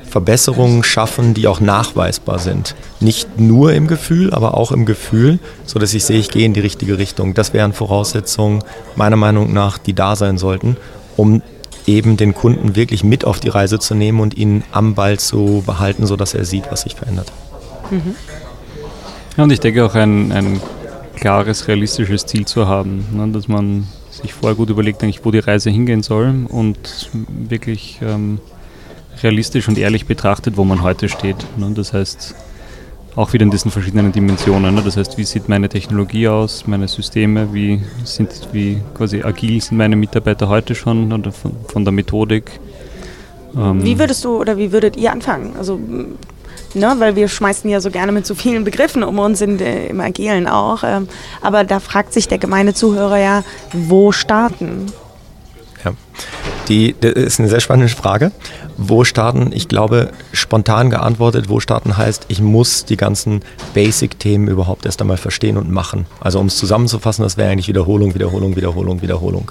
Verbesserungen 0.09 0.85
schaffen, 0.85 1.35
die 1.35 1.49
auch 1.49 1.59
nachweisbar 1.59 2.39
sind. 2.39 2.77
Nicht 3.01 3.41
nur 3.41 3.73
im 3.73 3.89
Gefühl, 3.89 4.33
aber 4.33 4.55
auch 4.57 4.71
im 4.71 4.87
Gefühl, 4.87 5.41
sodass 5.67 5.95
ich 5.95 6.05
sehe, 6.05 6.19
ich 6.19 6.31
gehe 6.31 6.47
in 6.47 6.55
die 6.55 6.61
richtige 6.61 6.97
Richtung. 6.97 7.35
Das 7.35 7.53
wären 7.53 7.73
Voraussetzungen 7.73 8.63
meiner 8.95 9.17
Meinung 9.17 9.53
nach, 9.53 9.79
die 9.79 9.95
da 9.95 10.15
sein 10.15 10.39
sollten, 10.39 10.77
um 11.17 11.43
eben 11.87 12.17
den 12.17 12.35
Kunden 12.35 12.77
wirklich 12.77 13.03
mit 13.03 13.25
auf 13.25 13.41
die 13.41 13.49
Reise 13.49 13.81
zu 13.81 13.97
nehmen 13.97 14.21
und 14.21 14.37
ihn 14.37 14.63
am 14.71 14.95
Ball 14.95 15.19
zu 15.19 15.65
behalten, 15.67 16.07
sodass 16.07 16.35
er 16.35 16.45
sieht, 16.45 16.71
was 16.71 16.83
sich 16.83 16.95
verändert. 16.95 17.33
Mhm. 17.91 18.15
Ja, 19.37 19.45
und 19.45 19.53
ich 19.53 19.61
denke 19.61 19.85
auch 19.85 19.95
ein, 19.95 20.33
ein 20.33 20.61
klares, 21.17 21.69
realistisches 21.69 22.27
Ziel 22.27 22.45
zu 22.45 22.67
haben, 22.67 23.05
ne, 23.13 23.29
dass 23.29 23.49
man 23.49 23.87
sich 24.11 24.35
vorher 24.35 24.57
gut 24.57 24.71
überlegt, 24.71 25.03
eigentlich, 25.03 25.25
wo 25.25 25.31
die 25.31 25.39
Reise 25.39 25.71
hingehen 25.71 26.03
soll 26.03 26.47
und 26.49 27.11
wirklich 27.29 27.99
ähm, 28.03 28.41
realistisch 29.23 29.69
und 29.69 29.79
ehrlich 29.79 30.07
betrachtet, 30.07 30.57
wo 30.57 30.65
man 30.65 30.83
heute 30.83 31.09
steht. 31.09 31.37
Ne. 31.57 31.71
Das 31.75 31.93
heißt, 31.93 32.35
auch 33.17 33.33
wieder 33.33 33.43
in 33.43 33.51
diesen 33.51 33.71
verschiedenen 33.71 34.13
Dimensionen. 34.13 34.75
Ne? 34.75 34.83
Das 34.83 34.97
heißt, 34.97 35.19
wie 35.19 35.25
sieht 35.25 35.49
meine 35.49 35.69
Technologie 35.69 36.29
aus, 36.29 36.67
meine 36.67 36.87
Systeme, 36.87 37.53
wie 37.53 37.81
sind, 38.05 38.49
wie 38.53 38.81
quasi 38.95 39.23
agil 39.23 39.61
sind 39.61 39.77
meine 39.77 39.97
Mitarbeiter 39.97 40.49
heute 40.49 40.75
schon 40.75 41.13
oder 41.13 41.33
von, 41.33 41.53
von 41.67 41.85
der 41.85 41.93
Methodik. 41.93 42.61
Ähm 43.57 43.83
wie 43.83 43.99
würdest 43.99 44.25
du 44.25 44.37
oder 44.37 44.57
wie 44.57 44.71
würdet 44.71 44.97
ihr 44.97 45.11
anfangen? 45.11 45.57
Also 45.59 45.81
Ne, 46.75 46.95
weil 46.99 47.17
wir 47.17 47.29
schmeißen 47.29 47.69
ja 47.71 47.81
so 47.81 47.91
gerne 47.91 48.13
mit 48.13 48.27
so 48.27 48.35
vielen 48.35 48.63
Begriffen 48.63 49.03
um 49.03 49.19
uns 49.19 49.41
in, 49.41 49.59
im 49.59 50.01
Agilen 50.01 50.47
auch. 50.47 50.83
Ähm, 50.85 51.09
aber 51.41 51.65
da 51.65 51.81
fragt 51.81 52.13
sich 52.13 52.29
der 52.29 52.39
gemeine 52.39 52.75
Zuhörer 52.75 53.19
ja, 53.19 53.45
wo 53.73 54.13
starten? 54.13 54.93
Ja, 55.85 55.93
die, 56.69 56.95
das 57.01 57.13
ist 57.13 57.41
eine 57.41 57.49
sehr 57.49 57.61
spannende 57.61 57.93
Frage. 57.93 58.33
Wo 58.77 59.05
starten? 59.05 59.51
Ich 59.53 59.69
glaube, 59.69 60.11
spontan 60.33 60.91
geantwortet, 60.91 61.49
wo 61.49 61.61
starten 61.61 61.97
heißt, 61.97 62.27
ich 62.29 62.41
muss 62.41 62.85
die 62.85 62.97
ganzen 62.97 63.41
Basic-Themen 63.75 64.49
überhaupt 64.49 64.87
erst 64.87 65.01
einmal 65.01 65.17
verstehen 65.17 65.57
und 65.57 65.71
machen. 65.71 66.07
Also 66.21 66.39
um 66.39 66.47
es 66.47 66.57
zusammenzufassen, 66.57 67.23
das 67.23 67.37
wäre 67.37 67.51
eigentlich 67.51 67.69
Wiederholung, 67.69 68.15
Wiederholung, 68.15 68.57
Wiederholung, 68.57 69.03
Wiederholung. 69.03 69.51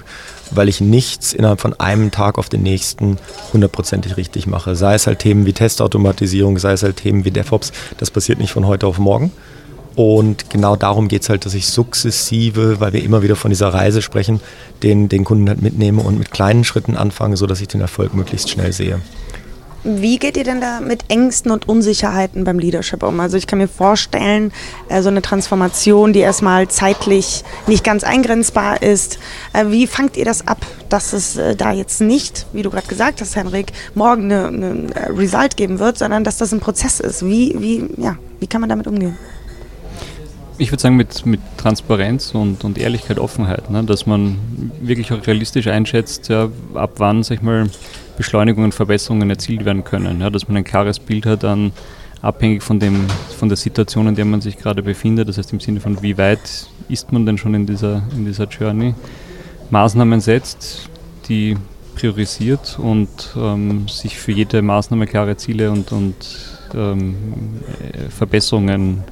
Weil 0.50 0.68
ich 0.68 0.80
nichts 0.80 1.32
innerhalb 1.34 1.60
von 1.60 1.78
einem 1.78 2.10
Tag 2.10 2.38
auf 2.38 2.48
den 2.48 2.62
nächsten 2.62 3.18
hundertprozentig 3.52 4.16
richtig 4.16 4.46
mache. 4.46 4.76
Sei 4.76 4.94
es 4.94 5.06
halt 5.06 5.18
Themen 5.18 5.44
wie 5.44 5.52
Testautomatisierung, 5.52 6.58
sei 6.58 6.72
es 6.72 6.82
halt 6.82 6.96
Themen 6.96 7.24
wie 7.24 7.30
DevOps. 7.30 7.72
Das 7.98 8.10
passiert 8.10 8.38
nicht 8.38 8.52
von 8.52 8.66
heute 8.66 8.86
auf 8.86 8.98
morgen. 8.98 9.32
Und 9.98 10.48
genau 10.48 10.76
darum 10.76 11.08
geht 11.08 11.22
es 11.22 11.28
halt, 11.28 11.44
dass 11.44 11.54
ich 11.54 11.66
sukzessive, 11.66 12.78
weil 12.78 12.92
wir 12.92 13.02
immer 13.02 13.20
wieder 13.22 13.34
von 13.34 13.50
dieser 13.50 13.74
Reise 13.74 14.00
sprechen, 14.00 14.40
den, 14.84 15.08
den 15.08 15.24
Kunden 15.24 15.48
halt 15.48 15.60
mitnehme 15.60 16.02
und 16.02 16.20
mit 16.20 16.30
kleinen 16.30 16.62
Schritten 16.62 16.96
anfange, 16.96 17.36
sodass 17.36 17.60
ich 17.60 17.66
den 17.66 17.80
Erfolg 17.80 18.14
möglichst 18.14 18.48
schnell 18.48 18.72
sehe. 18.72 19.00
Wie 19.82 20.20
geht 20.20 20.36
ihr 20.36 20.44
denn 20.44 20.60
da 20.60 20.78
mit 20.80 21.06
Ängsten 21.08 21.50
und 21.50 21.68
Unsicherheiten 21.68 22.44
beim 22.44 22.60
Leadership 22.60 23.02
um? 23.02 23.18
Also 23.18 23.36
ich 23.36 23.48
kann 23.48 23.58
mir 23.58 23.66
vorstellen, 23.66 24.52
äh, 24.88 25.02
so 25.02 25.08
eine 25.08 25.20
Transformation, 25.20 26.12
die 26.12 26.20
erstmal 26.20 26.68
zeitlich 26.68 27.42
nicht 27.66 27.82
ganz 27.82 28.04
eingrenzbar 28.04 28.80
ist. 28.82 29.18
Äh, 29.52 29.64
wie 29.70 29.88
fangt 29.88 30.16
ihr 30.16 30.24
das 30.24 30.46
ab, 30.46 30.64
dass 30.90 31.12
es 31.12 31.36
äh, 31.36 31.56
da 31.56 31.72
jetzt 31.72 32.00
nicht, 32.00 32.46
wie 32.52 32.62
du 32.62 32.70
gerade 32.70 32.86
gesagt 32.86 33.20
hast, 33.20 33.34
Henrik, 33.34 33.72
morgen 33.96 34.30
eine 34.30 34.86
Result 35.08 35.56
geben 35.56 35.80
wird, 35.80 35.98
sondern 35.98 36.22
dass 36.22 36.36
das 36.36 36.52
ein 36.52 36.60
Prozess 36.60 37.00
ist? 37.00 37.26
Wie, 37.26 37.56
wie, 37.58 38.00
ja, 38.00 38.16
wie 38.38 38.46
kann 38.46 38.60
man 38.60 38.70
damit 38.70 38.86
umgehen? 38.86 39.18
Ich 40.58 40.72
würde 40.72 40.82
sagen, 40.82 40.96
mit, 40.96 41.24
mit 41.24 41.40
Transparenz 41.56 42.34
und, 42.34 42.64
und 42.64 42.78
Ehrlichkeit, 42.78 43.18
Offenheit, 43.18 43.70
ne? 43.70 43.84
dass 43.84 44.06
man 44.06 44.38
wirklich 44.80 45.12
auch 45.12 45.24
realistisch 45.26 45.68
einschätzt, 45.68 46.28
ja, 46.28 46.48
ab 46.74 46.94
wann, 46.96 47.22
sag 47.22 47.36
ich 47.36 47.42
mal, 47.42 47.70
Beschleunigungen, 48.16 48.72
Verbesserungen 48.72 49.30
erzielt 49.30 49.64
werden 49.64 49.84
können. 49.84 50.20
Ja? 50.20 50.30
Dass 50.30 50.48
man 50.48 50.56
ein 50.56 50.64
klares 50.64 50.98
Bild 50.98 51.26
hat 51.26 51.44
an, 51.44 51.72
abhängig 52.22 52.62
von, 52.62 52.80
dem, 52.80 53.06
von 53.38 53.48
der 53.48 53.56
Situation, 53.56 54.08
in 54.08 54.16
der 54.16 54.24
man 54.24 54.40
sich 54.40 54.58
gerade 54.58 54.82
befindet, 54.82 55.28
das 55.28 55.38
heißt 55.38 55.52
im 55.52 55.60
Sinne 55.60 55.80
von, 55.80 56.02
wie 56.02 56.18
weit 56.18 56.66
ist 56.88 57.12
man 57.12 57.24
denn 57.24 57.38
schon 57.38 57.54
in 57.54 57.64
dieser, 57.64 58.02
in 58.16 58.24
dieser 58.24 58.46
Journey, 58.46 58.94
Maßnahmen 59.70 60.20
setzt, 60.20 60.88
die 61.28 61.56
priorisiert 61.94 62.78
und 62.78 63.08
ähm, 63.36 63.86
sich 63.88 64.18
für 64.18 64.32
jede 64.32 64.62
Maßnahme 64.62 65.06
klare 65.06 65.36
Ziele 65.36 65.70
und, 65.70 65.92
und 65.92 66.14
ähm, 66.74 67.16
Verbesserungen 68.08 69.04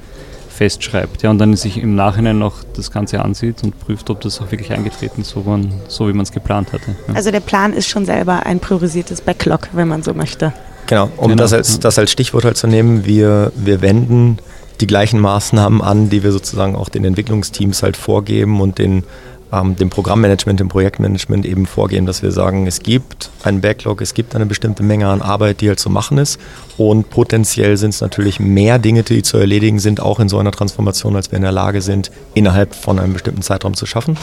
festschreibt. 0.57 1.21
Ja, 1.21 1.29
und 1.29 1.37
dann 1.37 1.55
sich 1.55 1.77
im 1.77 1.95
Nachhinein 1.95 2.39
noch 2.39 2.63
das 2.75 2.91
Ganze 2.91 3.23
ansieht 3.23 3.63
und 3.63 3.79
prüft, 3.79 4.09
ob 4.09 4.21
das 4.21 4.41
auch 4.41 4.51
wirklich 4.51 4.71
eingetreten 4.71 5.21
ist, 5.21 5.29
so, 5.29 5.41
man, 5.41 5.71
so 5.87 6.07
wie 6.07 6.13
man 6.13 6.23
es 6.23 6.31
geplant 6.31 6.73
hatte. 6.73 6.95
Ja. 7.07 7.13
Also 7.13 7.31
der 7.31 7.39
Plan 7.39 7.73
ist 7.73 7.87
schon 7.87 8.05
selber 8.05 8.45
ein 8.45 8.59
priorisiertes 8.59 9.21
Backlog, 9.21 9.69
wenn 9.73 9.87
man 9.87 10.03
so 10.03 10.13
möchte. 10.13 10.53
Genau, 10.87 11.09
um 11.17 11.29
genau. 11.29 11.43
Das, 11.43 11.53
als, 11.53 11.79
das 11.79 11.99
als 11.99 12.11
Stichwort 12.11 12.43
halt 12.43 12.57
zu 12.57 12.67
nehmen, 12.67 13.05
wir, 13.05 13.51
wir 13.55 13.81
wenden 13.81 14.39
die 14.81 14.87
gleichen 14.87 15.19
Maßnahmen 15.19 15.81
an, 15.81 16.09
die 16.09 16.23
wir 16.23 16.31
sozusagen 16.31 16.75
auch 16.75 16.89
den 16.89 17.05
Entwicklungsteams 17.05 17.83
halt 17.83 17.97
vorgeben 17.97 18.61
und 18.61 18.79
den 18.79 19.03
dem 19.51 19.89
Programmmanagement, 19.89 20.59
dem 20.59 20.67
Projektmanagement 20.67 21.45
eben 21.45 21.65
vorgehen, 21.65 22.05
dass 22.05 22.21
wir 22.21 22.31
sagen, 22.31 22.67
es 22.67 22.81
gibt 22.81 23.29
einen 23.43 23.61
Backlog, 23.61 24.01
es 24.01 24.13
gibt 24.13 24.35
eine 24.35 24.45
bestimmte 24.45 24.83
Menge 24.83 25.07
an 25.07 25.21
Arbeit, 25.21 25.61
die 25.61 25.69
halt 25.69 25.79
zu 25.79 25.89
machen 25.89 26.17
ist 26.17 26.39
und 26.77 27.09
potenziell 27.09 27.77
sind 27.77 27.91
es 27.91 28.01
natürlich 28.01 28.39
mehr 28.39 28.77
Dinge, 28.77 29.03
die 29.03 29.23
zu 29.23 29.37
erledigen 29.37 29.79
sind, 29.79 30.01
auch 30.01 30.19
in 30.19 30.27
so 30.27 30.37
einer 30.37 30.51
Transformation, 30.51 31.15
als 31.15 31.31
wir 31.31 31.37
in 31.37 31.43
der 31.43 31.53
Lage 31.53 31.81
sind, 31.81 32.11
innerhalb 32.33 32.75
von 32.75 32.99
einem 32.99 33.13
bestimmten 33.13 33.41
Zeitraum 33.41 33.73
zu 33.73 33.85
schaffen. 33.85 34.17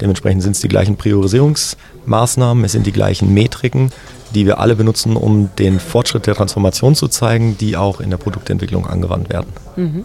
Dementsprechend 0.00 0.42
sind 0.42 0.52
es 0.52 0.60
die 0.60 0.68
gleichen 0.68 0.96
Priorisierungsmaßnahmen, 0.96 2.64
es 2.64 2.72
sind 2.72 2.86
die 2.86 2.92
gleichen 2.92 3.34
Metriken, 3.34 3.92
die 4.34 4.46
wir 4.46 4.60
alle 4.60 4.76
benutzen, 4.76 5.16
um 5.16 5.50
den 5.58 5.80
Fortschritt 5.80 6.26
der 6.26 6.34
Transformation 6.34 6.94
zu 6.94 7.08
zeigen, 7.08 7.56
die 7.58 7.76
auch 7.76 8.00
in 8.00 8.10
der 8.10 8.16
Produktentwicklung 8.16 8.86
angewandt 8.86 9.30
werden. 9.30 9.48
Mhm. 9.76 10.04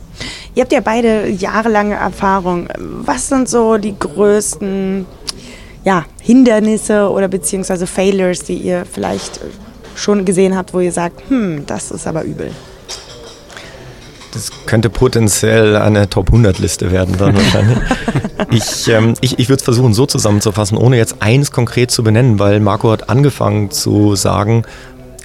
Ihr 0.54 0.64
habt 0.64 0.74
ja 0.74 0.82
beide 0.82 1.30
jahrelange 1.30 1.96
Erfahrung. 1.96 2.68
Was 2.78 3.30
sind 3.30 3.50
so 3.50 3.78
die 3.78 3.98
größten 3.98 5.06
ja, 5.84 6.06
Hindernisse 6.22 7.10
oder 7.10 7.28
beziehungsweise 7.28 7.88
Failures, 7.88 8.44
die 8.44 8.58
ihr 8.58 8.86
vielleicht 8.92 9.40
schon 9.96 10.26
gesehen 10.26 10.58
habt, 10.58 10.74
wo 10.74 10.80
ihr 10.80 10.92
sagt, 10.92 11.30
hm, 11.30 11.66
das 11.66 11.92
ist 11.92 12.08
aber 12.08 12.24
übel? 12.24 12.52
Das 14.36 14.52
könnte 14.66 14.90
potenziell 14.90 15.78
eine 15.78 16.10
Top 16.10 16.28
100 16.28 16.60
Liste 16.60 16.92
werden 16.92 17.16
dann 17.18 17.36
wahrscheinlich. 17.36 17.78
ich 18.52 18.90
ähm, 18.90 19.14
ich, 19.22 19.40
ich 19.40 19.48
würde 19.48 19.60
es 19.60 19.64
versuchen 19.64 19.94
so 19.94 20.06
zusammenzufassen, 20.06 20.78
ohne 20.78 20.98
jetzt 20.98 21.22
eins 21.22 21.52
konkret 21.52 21.90
zu 21.90 22.04
benennen, 22.04 22.38
weil 22.38 22.60
Marco 22.60 22.92
hat 22.92 23.10
angefangen 23.10 23.72
zu 23.72 24.16
sagen, 24.16 24.64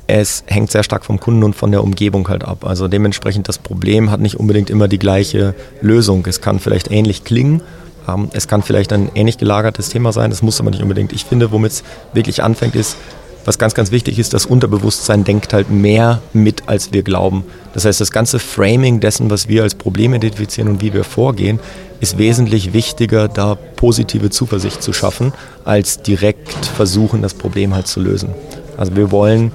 es 0.06 0.44
hängt 0.46 0.70
sehr 0.70 0.84
stark 0.84 1.04
vom 1.04 1.18
Kunden 1.18 1.42
und 1.42 1.54
von 1.56 1.72
der 1.72 1.82
Umgebung 1.82 2.28
halt 2.28 2.44
ab. 2.44 2.64
Also 2.64 2.86
dementsprechend 2.86 3.48
das 3.48 3.58
Problem 3.58 4.12
hat 4.12 4.20
nicht 4.20 4.38
unbedingt 4.38 4.70
immer 4.70 4.86
die 4.86 4.98
gleiche 4.98 5.54
Lösung. 5.80 6.24
Es 6.26 6.40
kann 6.40 6.60
vielleicht 6.60 6.90
ähnlich 6.92 7.24
klingen, 7.24 7.62
ähm, 8.08 8.28
es 8.32 8.46
kann 8.46 8.62
vielleicht 8.62 8.92
ein 8.92 9.10
ähnlich 9.16 9.38
gelagertes 9.38 9.88
Thema 9.88 10.12
sein, 10.12 10.30
das 10.30 10.42
muss 10.42 10.60
aber 10.60 10.70
nicht 10.70 10.82
unbedingt. 10.82 11.12
Ich 11.12 11.24
finde, 11.24 11.50
womit 11.50 11.72
es 11.72 11.84
wirklich 12.12 12.44
anfängt, 12.44 12.76
ist, 12.76 12.96
was 13.44 13.58
ganz, 13.58 13.74
ganz 13.74 13.90
wichtig 13.90 14.18
ist, 14.18 14.34
das 14.34 14.46
Unterbewusstsein 14.46 15.24
denkt 15.24 15.52
halt 15.52 15.70
mehr 15.70 16.20
mit, 16.32 16.68
als 16.68 16.92
wir 16.92 17.02
glauben. 17.02 17.44
Das 17.72 17.84
heißt, 17.84 18.00
das 18.00 18.10
ganze 18.10 18.38
Framing 18.38 19.00
dessen, 19.00 19.30
was 19.30 19.48
wir 19.48 19.62
als 19.62 19.74
Problem 19.74 20.14
identifizieren 20.14 20.68
und 20.68 20.82
wie 20.82 20.92
wir 20.92 21.04
vorgehen, 21.04 21.58
ist 22.00 22.18
wesentlich 22.18 22.72
wichtiger, 22.72 23.28
da 23.28 23.54
positive 23.54 24.30
Zuversicht 24.30 24.82
zu 24.82 24.92
schaffen, 24.92 25.32
als 25.64 26.02
direkt 26.02 26.66
versuchen, 26.66 27.22
das 27.22 27.34
Problem 27.34 27.74
halt 27.74 27.86
zu 27.86 28.00
lösen. 28.00 28.30
Also 28.76 28.96
wir 28.96 29.10
wollen 29.10 29.52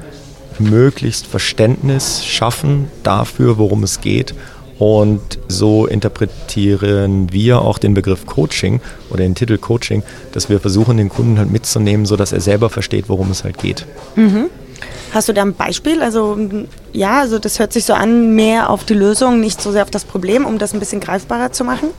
möglichst 0.60 1.28
Verständnis 1.28 2.24
schaffen 2.24 2.88
dafür, 3.04 3.58
worum 3.58 3.84
es 3.84 4.02
geht 4.02 4.34
und 4.78 5.22
so 5.48 5.86
interpretieren 5.86 7.32
wir 7.32 7.62
auch 7.62 7.78
den 7.78 7.94
Begriff 7.94 8.26
Coaching 8.26 8.82
oder 9.10 9.20
den 9.20 9.36
Titel 9.36 9.58
Coaching, 9.58 10.04
dass 10.34 10.50
wir 10.50 10.60
versuchen, 10.60 10.98
den 10.98 11.10
Kunden 11.10 11.38
halt 11.38 11.52
mitzunehmen, 11.52 12.06
sodass 12.06 12.34
er 12.34 12.42
selber 12.42 12.70
versteht, 12.70 13.08
worum 13.08 13.32
es 13.32 13.44
halt 13.44 13.58
geht. 13.58 13.86
Mhm. 14.16 14.46
Hast 15.14 15.30
du 15.30 15.34
da 15.34 15.44
ein 15.44 15.54
Beispiel? 15.54 16.04
Also 16.04 16.38
ja, 16.92 17.22
also 17.22 17.40
das 17.40 17.60
hört 17.60 17.72
sich 17.72 17.86
so 17.86 17.94
an, 17.94 18.36
mehr 18.36 18.70
auf 18.70 18.84
die 18.84 18.96
Lösung, 18.96 19.40
nicht 19.40 19.62
so 19.62 19.72
sehr 19.72 19.84
auf 19.84 19.92
das 19.92 20.04
Problem, 20.04 20.46
um 20.46 20.58
das 20.58 20.74
ein 20.74 20.80
bisschen 20.80 21.00
greifbarer 21.00 21.54
zu 21.54 21.64
machen. 21.64 21.90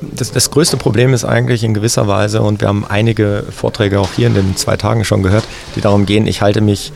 Das, 0.00 0.32
das, 0.32 0.50
größte 0.50 0.78
Problem 0.78 1.12
ist 1.12 1.26
eigentlich 1.26 1.62
in 1.62 1.74
gewisser 1.74 2.08
Weise, 2.08 2.40
und 2.40 2.62
wir 2.62 2.68
haben 2.68 2.86
einige 2.88 3.44
Vorträge 3.50 4.00
auch 4.00 4.08
hier 4.16 4.28
in 4.28 4.34
den 4.34 4.56
zwei 4.56 4.78
Tagen 4.78 5.04
schon 5.04 5.22
gehört, 5.22 5.44
die 5.76 5.82
darum 5.82 6.06
gehen, 6.06 6.26
ich 6.26 6.40
halte 6.40 6.62
mich 6.62 6.92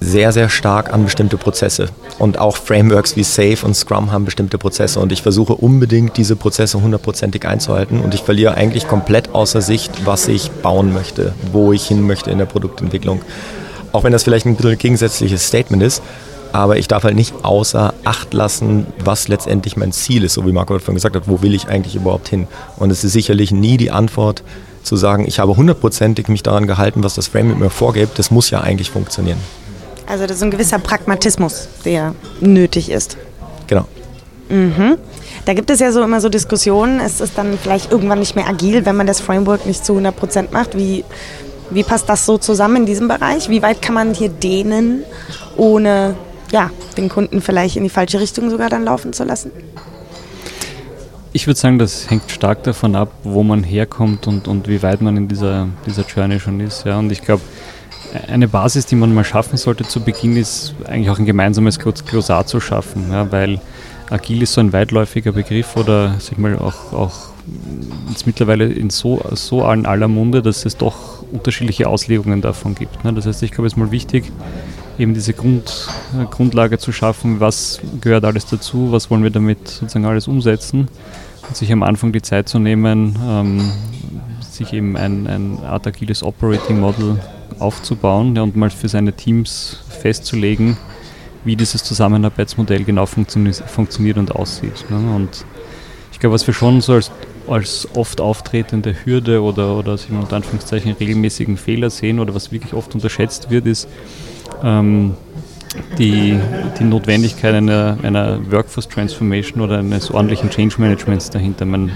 sehr, 0.00 0.32
sehr 0.32 0.48
stark 0.48 0.92
an 0.92 1.04
bestimmte 1.04 1.36
Prozesse. 1.36 1.88
Und 2.18 2.38
auch 2.38 2.56
Frameworks 2.56 3.16
wie 3.16 3.22
Safe 3.22 3.58
und 3.64 3.74
Scrum 3.74 4.12
haben 4.12 4.24
bestimmte 4.24 4.58
Prozesse. 4.58 4.98
Und 4.98 5.12
ich 5.12 5.22
versuche 5.22 5.54
unbedingt, 5.54 6.16
diese 6.16 6.36
Prozesse 6.36 6.82
hundertprozentig 6.82 7.46
einzuhalten. 7.46 8.00
Und 8.00 8.14
ich 8.14 8.22
verliere 8.22 8.54
eigentlich 8.54 8.88
komplett 8.88 9.34
außer 9.34 9.60
Sicht, 9.60 10.06
was 10.06 10.26
ich 10.28 10.50
bauen 10.50 10.92
möchte, 10.92 11.34
wo 11.52 11.72
ich 11.72 11.86
hin 11.86 12.06
möchte 12.06 12.30
in 12.30 12.38
der 12.38 12.46
Produktentwicklung. 12.46 13.20
Auch 13.92 14.04
wenn 14.04 14.12
das 14.12 14.22
vielleicht 14.22 14.46
ein 14.46 14.56
bisschen 14.56 14.78
gegensätzliches 14.78 15.46
Statement 15.46 15.82
ist. 15.82 16.02
Aber 16.52 16.78
ich 16.78 16.88
darf 16.88 17.04
halt 17.04 17.14
nicht 17.14 17.44
außer 17.44 17.94
Acht 18.04 18.34
lassen, 18.34 18.86
was 19.04 19.28
letztendlich 19.28 19.76
mein 19.76 19.92
Ziel 19.92 20.24
ist, 20.24 20.34
so 20.34 20.44
wie 20.46 20.52
Marco 20.52 20.76
vorhin 20.78 20.96
gesagt 20.96 21.14
hat, 21.14 21.28
wo 21.28 21.42
will 21.42 21.54
ich 21.54 21.68
eigentlich 21.68 21.94
überhaupt 21.94 22.28
hin? 22.28 22.48
Und 22.76 22.90
es 22.90 23.04
ist 23.04 23.12
sicherlich 23.12 23.52
nie 23.52 23.76
die 23.76 23.92
Antwort, 23.92 24.42
zu 24.82 24.96
sagen, 24.96 25.26
ich 25.26 25.38
habe 25.38 25.56
hundertprozentig 25.56 26.28
mich 26.28 26.42
daran 26.42 26.66
gehalten, 26.66 27.04
was 27.04 27.14
das 27.14 27.28
Framework 27.28 27.58
mir 27.58 27.70
vorgibt. 27.70 28.18
Das 28.18 28.30
muss 28.30 28.50
ja 28.50 28.60
eigentlich 28.62 28.90
funktionieren. 28.90 29.38
Also 30.10 30.26
das 30.26 30.38
ist 30.38 30.42
ein 30.42 30.50
gewisser 30.50 30.80
Pragmatismus, 30.80 31.68
der 31.84 32.16
nötig 32.40 32.90
ist. 32.90 33.16
Genau. 33.68 33.86
Mhm. 34.48 34.98
Da 35.44 35.54
gibt 35.54 35.70
es 35.70 35.78
ja 35.78 35.92
so 35.92 36.02
immer 36.02 36.20
so 36.20 36.28
Diskussionen, 36.28 36.98
es 36.98 37.20
ist 37.20 37.38
dann 37.38 37.56
vielleicht 37.56 37.92
irgendwann 37.92 38.18
nicht 38.18 38.34
mehr 38.34 38.48
agil, 38.48 38.84
wenn 38.84 38.96
man 38.96 39.06
das 39.06 39.20
Framework 39.20 39.66
nicht 39.66 39.84
zu 39.84 39.92
100 39.92 40.16
Prozent 40.16 40.52
macht. 40.52 40.76
Wie, 40.76 41.04
wie 41.70 41.84
passt 41.84 42.08
das 42.08 42.26
so 42.26 42.38
zusammen 42.38 42.78
in 42.78 42.86
diesem 42.86 43.06
Bereich? 43.06 43.48
Wie 43.50 43.62
weit 43.62 43.82
kann 43.82 43.94
man 43.94 44.12
hier 44.12 44.30
dehnen, 44.30 45.04
ohne 45.56 46.16
ja, 46.50 46.70
den 46.96 47.08
Kunden 47.08 47.40
vielleicht 47.40 47.76
in 47.76 47.84
die 47.84 47.88
falsche 47.88 48.18
Richtung 48.18 48.50
sogar 48.50 48.68
dann 48.68 48.84
laufen 48.84 49.12
zu 49.12 49.22
lassen? 49.22 49.52
Ich 51.32 51.46
würde 51.46 51.60
sagen, 51.60 51.78
das 51.78 52.10
hängt 52.10 52.28
stark 52.32 52.64
davon 52.64 52.96
ab, 52.96 53.12
wo 53.22 53.44
man 53.44 53.62
herkommt 53.62 54.26
und, 54.26 54.48
und 54.48 54.66
wie 54.66 54.82
weit 54.82 55.02
man 55.02 55.16
in 55.16 55.28
dieser, 55.28 55.68
dieser 55.86 56.02
Journey 56.02 56.40
schon 56.40 56.58
ist. 56.58 56.84
Ja. 56.84 56.98
Und 56.98 57.12
ich 57.12 57.22
glaube, 57.22 57.42
eine 58.28 58.48
Basis, 58.48 58.86
die 58.86 58.96
man 58.96 59.14
mal 59.14 59.24
schaffen 59.24 59.56
sollte 59.56 59.84
zu 59.84 60.00
Beginn, 60.00 60.36
ist 60.36 60.74
eigentlich 60.86 61.10
auch 61.10 61.18
ein 61.18 61.26
gemeinsames 61.26 61.78
Glossar 61.78 62.46
zu 62.46 62.60
schaffen, 62.60 63.10
ja, 63.10 63.30
weil 63.30 63.60
agil 64.10 64.42
ist 64.42 64.54
so 64.54 64.60
ein 64.60 64.72
weitläufiger 64.72 65.32
Begriff 65.32 65.76
oder 65.76 66.16
sag 66.18 66.38
mal 66.38 66.58
auch, 66.58 66.92
auch 66.92 67.12
jetzt 68.08 68.26
mittlerweile 68.26 68.66
in 68.66 68.90
so, 68.90 69.22
so 69.32 69.68
in 69.70 69.86
aller 69.86 70.08
Munde, 70.08 70.42
dass 70.42 70.66
es 70.66 70.76
doch 70.76 71.22
unterschiedliche 71.30 71.88
Auslegungen 71.88 72.40
davon 72.40 72.74
gibt. 72.74 73.04
Ne? 73.04 73.12
Das 73.12 73.26
heißt, 73.26 73.42
ich 73.42 73.52
glaube, 73.52 73.66
es 73.66 73.74
ist 73.74 73.76
mal 73.76 73.90
wichtig, 73.90 74.30
eben 74.98 75.14
diese 75.14 75.32
Grund, 75.32 75.88
Grundlage 76.30 76.78
zu 76.78 76.92
schaffen, 76.92 77.40
was 77.40 77.80
gehört 78.00 78.24
alles 78.24 78.46
dazu, 78.46 78.92
was 78.92 79.10
wollen 79.10 79.22
wir 79.22 79.30
damit 79.30 79.68
sozusagen 79.68 80.04
alles 80.04 80.28
umsetzen 80.28 80.88
und 81.48 81.56
sich 81.56 81.72
am 81.72 81.82
Anfang 81.82 82.12
die 82.12 82.22
Zeit 82.22 82.48
zu 82.48 82.58
nehmen, 82.58 83.16
ähm, 83.24 83.72
sich 84.50 84.72
eben 84.72 84.96
ein, 84.96 85.26
ein 85.26 85.58
Art 85.64 85.86
agiles 85.86 86.22
Operating 86.22 86.80
Model 86.80 87.18
aufzubauen 87.60 88.36
und 88.38 88.56
mal 88.56 88.70
für 88.70 88.88
seine 88.88 89.12
Teams 89.12 89.82
festzulegen, 89.88 90.76
wie 91.44 91.56
dieses 91.56 91.84
Zusammenarbeitsmodell 91.84 92.84
genau 92.84 93.06
funktio 93.06 93.52
funktioniert 93.66 94.18
und 94.18 94.34
aussieht. 94.34 94.84
Ne? 94.90 95.14
Und 95.14 95.44
ich 96.12 96.18
glaube, 96.18 96.34
was 96.34 96.46
wir 96.46 96.54
schon 96.54 96.80
so 96.80 96.94
als, 96.94 97.10
als 97.48 97.88
oft 97.94 98.20
auftretende 98.20 98.94
Hürde 99.04 99.42
oder, 99.42 99.76
oder 99.76 99.98
unter 100.10 100.36
Anführungszeichen 100.36 100.92
regelmäßigen 100.92 101.56
Fehler 101.56 101.90
sehen 101.90 102.20
oder 102.20 102.34
was 102.34 102.52
wirklich 102.52 102.74
oft 102.74 102.94
unterschätzt 102.94 103.50
wird, 103.50 103.66
ist, 103.66 103.88
ähm, 104.62 105.14
die, 105.98 106.38
die 106.78 106.84
Notwendigkeit 106.84 107.54
einer, 107.54 107.96
einer 108.02 108.40
Workforce 108.50 108.88
Transformation 108.88 109.60
oder 109.60 109.78
eines 109.78 110.10
ordentlichen 110.10 110.50
Change 110.50 110.76
Managements 110.78 111.30
dahinter. 111.30 111.64
Man, 111.64 111.92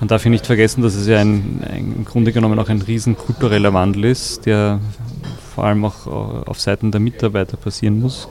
man 0.00 0.08
darf 0.08 0.22
hier 0.22 0.30
nicht 0.30 0.46
vergessen, 0.46 0.82
dass 0.82 0.94
es 0.94 1.06
ja 1.06 1.18
ein, 1.18 1.62
ein, 1.68 1.94
im 1.98 2.04
Grunde 2.04 2.32
genommen 2.32 2.58
auch 2.58 2.68
ein 2.68 2.82
riesen 2.82 3.16
kultureller 3.16 3.72
Wandel 3.72 4.04
ist, 4.06 4.46
der 4.46 4.80
vor 5.54 5.64
allem 5.64 5.84
auch 5.84 6.06
auf 6.46 6.60
Seiten 6.60 6.92
der 6.92 7.00
Mitarbeiter 7.00 7.56
passieren 7.56 8.00
muss. 8.00 8.28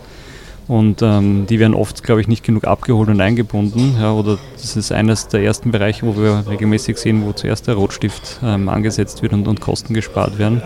Und 0.68 1.02
ähm, 1.02 1.46
die 1.48 1.60
werden 1.60 1.74
oft, 1.74 2.04
glaube 2.04 2.20
ich, 2.20 2.28
nicht 2.28 2.44
genug 2.44 2.66
abgeholt 2.66 3.08
und 3.08 3.22
eingebunden. 3.22 3.96
Ja, 4.00 4.12
oder 4.12 4.38
das 4.58 4.76
ist 4.76 4.92
eines 4.92 5.30
der 5.30 5.42
ersten 5.42 5.72
Bereiche, 5.72 6.06
wo 6.06 6.18
wir 6.18 6.44
regelmäßig 6.50 6.98
sehen, 6.98 7.26
wo 7.26 7.32
zuerst 7.32 7.68
der 7.68 7.76
Rotstift 7.76 8.40
ähm, 8.44 8.68
angesetzt 8.68 9.22
wird 9.22 9.32
und, 9.32 9.48
und 9.48 9.62
Kosten 9.62 9.94
gespart 9.94 10.38
werden. 10.38 10.62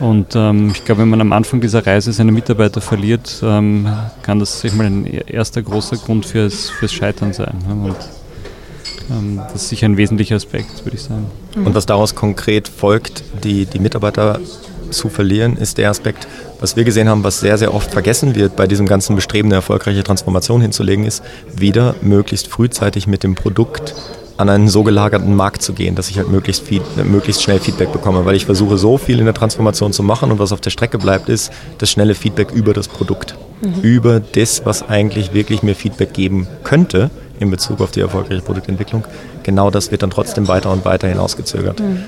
Und 0.00 0.34
ähm, 0.34 0.72
ich 0.74 0.84
glaube, 0.84 1.02
wenn 1.02 1.10
man 1.10 1.20
am 1.20 1.32
Anfang 1.32 1.60
dieser 1.60 1.86
Reise 1.86 2.12
seine 2.12 2.32
Mitarbeiter 2.32 2.80
verliert, 2.80 3.40
ähm, 3.44 3.88
kann 4.22 4.40
das 4.40 4.64
ich 4.64 4.74
mal, 4.74 4.86
ein 4.86 5.06
erster 5.06 5.62
großer 5.62 5.98
Grund 5.98 6.26
fürs, 6.26 6.70
fürs 6.70 6.92
Scheitern 6.92 7.32
sein. 7.32 7.54
Ne? 7.68 7.94
Ähm, 9.10 9.40
das 9.52 9.62
ist 9.62 9.68
sicher 9.68 9.86
ein 9.86 9.96
wesentlicher 9.96 10.36
Aspekt, 10.36 10.84
würde 10.84 10.96
ich 10.96 11.02
sagen. 11.02 11.26
Und 11.54 11.74
was 11.74 11.86
daraus 11.86 12.14
konkret 12.14 12.68
folgt, 12.68 13.22
die, 13.44 13.66
die 13.66 13.78
Mitarbeiter 13.78 14.40
zu 14.90 15.08
verlieren, 15.08 15.56
ist 15.56 15.78
der 15.78 15.90
Aspekt, 15.90 16.26
was 16.60 16.76
wir 16.76 16.84
gesehen 16.84 17.08
haben, 17.08 17.24
was 17.24 17.40
sehr, 17.40 17.58
sehr 17.58 17.74
oft 17.74 17.90
vergessen 17.90 18.34
wird 18.34 18.56
bei 18.56 18.66
diesem 18.66 18.86
ganzen 18.86 19.16
Bestreben, 19.16 19.48
eine 19.48 19.56
erfolgreiche 19.56 20.04
Transformation 20.04 20.60
hinzulegen, 20.60 21.04
ist, 21.04 21.22
wieder 21.54 21.94
möglichst 22.02 22.48
frühzeitig 22.48 23.06
mit 23.06 23.22
dem 23.22 23.34
Produkt 23.34 23.94
an 24.36 24.48
einen 24.48 24.68
so 24.68 24.82
gelagerten 24.82 25.34
Markt 25.34 25.62
zu 25.62 25.72
gehen, 25.72 25.94
dass 25.94 26.08
ich 26.08 26.18
halt 26.18 26.28
möglichst, 26.28 26.64
viel, 26.64 26.82
möglichst 27.04 27.42
schnell 27.42 27.60
Feedback 27.60 27.92
bekomme, 27.92 28.24
weil 28.24 28.34
ich 28.34 28.46
versuche 28.46 28.78
so 28.78 28.98
viel 28.98 29.18
in 29.18 29.26
der 29.26 29.34
Transformation 29.34 29.92
zu 29.92 30.02
machen 30.02 30.30
und 30.32 30.38
was 30.38 30.52
auf 30.52 30.60
der 30.60 30.70
Strecke 30.70 30.98
bleibt, 30.98 31.28
ist 31.28 31.52
das 31.78 31.90
schnelle 31.90 32.14
Feedback 32.14 32.50
über 32.50 32.72
das 32.72 32.88
Produkt, 32.88 33.36
mhm. 33.60 33.80
über 33.82 34.20
das, 34.20 34.64
was 34.64 34.88
eigentlich 34.88 35.34
wirklich 35.34 35.62
mir 35.62 35.74
Feedback 35.74 36.12
geben 36.14 36.46
könnte 36.64 37.10
in 37.42 37.50
Bezug 37.50 37.80
auf 37.80 37.90
die 37.90 38.00
erfolgreiche 38.00 38.40
Produktentwicklung. 38.40 39.04
Genau 39.42 39.70
das 39.70 39.90
wird 39.90 40.02
dann 40.02 40.10
trotzdem 40.10 40.48
weiter 40.48 40.70
und 40.70 40.84
weiter 40.84 41.08
hinausgezögert. 41.08 41.80
Mhm. 41.80 42.04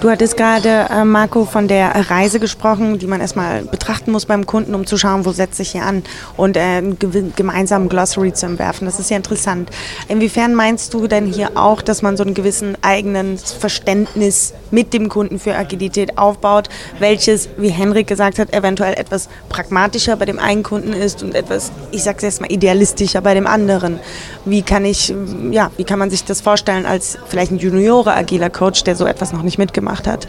Du 0.00 0.08
hattest 0.08 0.36
gerade, 0.36 0.86
äh, 0.90 1.04
Marco, 1.04 1.44
von 1.44 1.66
der 1.66 2.08
Reise 2.08 2.38
gesprochen, 2.38 3.00
die 3.00 3.08
man 3.08 3.20
erstmal 3.20 3.64
betrachten 3.64 4.12
muss 4.12 4.26
beim 4.26 4.46
Kunden, 4.46 4.76
um 4.76 4.86
zu 4.86 4.96
schauen, 4.96 5.24
wo 5.24 5.32
setze 5.32 5.62
ich 5.62 5.72
hier 5.72 5.82
an 5.82 6.04
und 6.36 6.56
äh, 6.56 6.60
einen 6.60 6.96
gemeinsamen 7.34 7.88
Glossary 7.88 8.32
zu 8.32 8.46
entwerfen. 8.46 8.86
Das 8.86 9.00
ist 9.00 9.10
ja 9.10 9.16
interessant. 9.16 9.70
Inwiefern 10.06 10.54
meinst 10.54 10.94
du 10.94 11.08
denn 11.08 11.26
hier 11.26 11.56
auch, 11.56 11.82
dass 11.82 12.02
man 12.02 12.16
so 12.16 12.22
einen 12.22 12.34
gewissen 12.34 12.76
eigenen 12.80 13.38
Verständnis 13.38 14.54
mit 14.70 14.92
dem 14.92 15.08
Kunden 15.08 15.40
für 15.40 15.56
Agilität 15.56 16.16
aufbaut, 16.16 16.68
welches, 17.00 17.48
wie 17.56 17.70
Henrik 17.70 18.06
gesagt 18.06 18.38
hat, 18.38 18.52
eventuell 18.52 18.94
etwas 18.94 19.28
pragmatischer 19.48 20.14
bei 20.14 20.26
dem 20.26 20.38
einen 20.38 20.62
Kunden 20.62 20.92
ist 20.92 21.24
und 21.24 21.34
etwas, 21.34 21.72
ich 21.90 22.04
sag's 22.04 22.22
jetzt 22.22 22.40
mal, 22.40 22.52
idealistischer 22.52 23.20
bei 23.20 23.34
dem 23.34 23.48
anderen? 23.48 23.98
Wie 24.44 24.62
kann 24.62 24.84
ich, 24.84 25.12
ja, 25.50 25.72
wie 25.76 25.84
kann 25.84 25.98
man 25.98 26.10
sich 26.10 26.24
das 26.24 26.40
vorstellen 26.40 26.86
als 26.86 27.18
vielleicht 27.26 27.50
ein 27.50 27.58
Juniore 27.58 28.14
agiler 28.14 28.48
Coach, 28.48 28.84
der 28.84 28.94
so 28.94 29.04
etwas 29.04 29.32
noch 29.32 29.42
nicht 29.42 29.58
mitgemacht 29.58 29.87
gemacht 29.88 30.06
hat. 30.06 30.28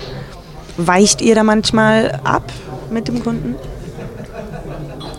Weicht 0.77 1.21
ihr 1.21 1.35
da 1.35 1.43
manchmal 1.43 2.21
ab 2.23 2.51
mit 2.91 3.07
dem 3.07 3.21
Kunden? 3.21 3.55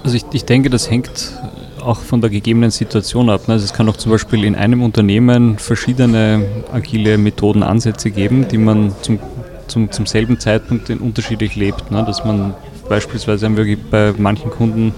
Also 0.03 0.17
ich, 0.17 0.25
ich 0.33 0.45
denke, 0.47 0.71
das 0.71 0.91
hängt 0.91 1.39
auch 1.83 2.01
von 2.01 2.21
der 2.21 2.31
gegebenen 2.31 2.71
Situation 2.71 3.29
ab. 3.29 3.43
Also 3.49 3.65
es 3.65 3.73
kann 3.73 3.89
auch 3.89 3.97
zum 3.97 4.13
Beispiel 4.13 4.45
in 4.45 4.55
einem 4.55 4.83
Unternehmen 4.83 5.59
verschiedene 5.59 6.45
agile 6.73 7.19
Methoden, 7.19 7.63
Ansätze 7.63 8.11
geben, 8.11 8.49
die 8.49 8.59
man 8.59 8.95
zum, 9.03 9.19
zum, 9.67 9.91
zum 9.91 10.07
selben 10.07 10.41
Zeitpunkt 10.41 10.89
unterschiedlich 10.89 11.57
lebt. 11.57 11.91
Ne? 11.91 12.03
Dass 12.05 12.25
man 12.25 12.55
beispielsweise 12.89 13.49
bei 13.91 14.15
manchen 14.17 14.51
Kunden 14.51 14.95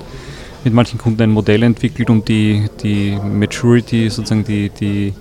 mit 0.64 0.72
manchen 0.72 0.96
Kunden 0.96 1.22
ein 1.22 1.31
Modell 1.31 1.64
entwickelt, 1.64 2.09
um 2.09 2.24
die, 2.24 2.68
die 2.85 3.18
Maturity, 3.20 4.09
sozusagen 4.09 4.44
die, 4.44 4.70
die 4.70 5.12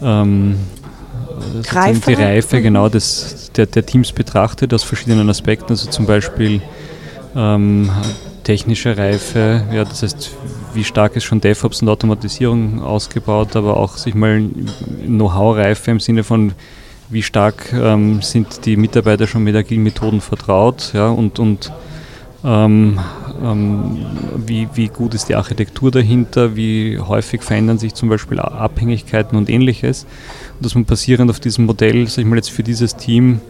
ähm. 0.00 0.56
Die 2.06 2.14
Reife 2.14 2.62
genau 2.62 2.88
des, 2.88 3.50
der, 3.56 3.66
der, 3.66 3.84
Teams 3.84 4.12
betrachtet 4.12 4.72
aus 4.74 4.82
verschiedenen 4.82 5.28
Aspekten, 5.28 5.70
also 5.70 5.90
zum 5.90 6.06
Beispiel 6.06 6.62
ähm, 7.34 7.90
technische 8.44 8.96
Reife, 8.96 9.64
ja, 9.72 9.84
das 9.84 10.02
heißt, 10.02 10.30
wie 10.74 10.84
stark 10.84 11.16
ist 11.16 11.24
schon 11.24 11.40
DevOps 11.40 11.82
und 11.82 11.88
Automatisierung 11.88 12.82
ausgebaut, 12.82 13.56
aber 13.56 13.76
auch 13.76 13.96
sich 13.96 14.14
mal 14.14 14.42
Know-how-Reife 15.06 15.90
im 15.90 16.00
Sinne 16.00 16.24
von 16.24 16.52
wie 17.10 17.22
stark 17.22 17.72
ähm, 17.72 18.22
sind 18.22 18.64
die 18.66 18.76
Mitarbeiter 18.76 19.26
schon 19.26 19.44
mit 19.44 19.54
agilen 19.54 19.82
Methoden 19.82 20.20
vertraut 20.20 20.92
ja, 20.94 21.08
und, 21.08 21.38
und 21.38 21.72
ähm, 22.44 22.98
ähm, 23.44 24.06
wie, 24.36 24.68
wie 24.74 24.88
gut 24.88 25.14
ist 25.14 25.28
die 25.28 25.34
Architektur 25.34 25.90
dahinter, 25.90 26.56
wie 26.56 26.98
häufig 26.98 27.42
verändern 27.42 27.78
sich 27.78 27.94
zum 27.94 28.08
Beispiel 28.08 28.40
Abhängigkeiten 28.40 29.36
und 29.36 29.50
ähnliches. 29.50 30.06
Und 30.54 30.64
dass 30.64 30.74
man 30.74 30.84
basierend 30.84 31.30
auf 31.30 31.40
diesem 31.40 31.66
Modell, 31.66 32.08
sag 32.08 32.18
ich 32.18 32.26
mal 32.26 32.36
jetzt 32.36 32.50
für 32.50 32.62
dieses 32.62 32.96
Team, 32.96 33.40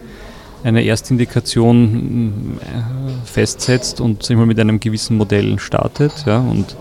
eine 0.65 0.83
Erstindikation 0.85 2.59
äh, 2.61 3.27
festsetzt 3.27 4.01
und 4.01 4.23
sag 4.23 4.31
ich 4.31 4.37
mal, 4.37 4.47
mit 4.47 4.59
einem 4.59 4.81
gewissen 4.81 5.17
Modell 5.17 5.59
startet. 5.59 6.25
Ja, 6.27 6.39
und 6.39 6.75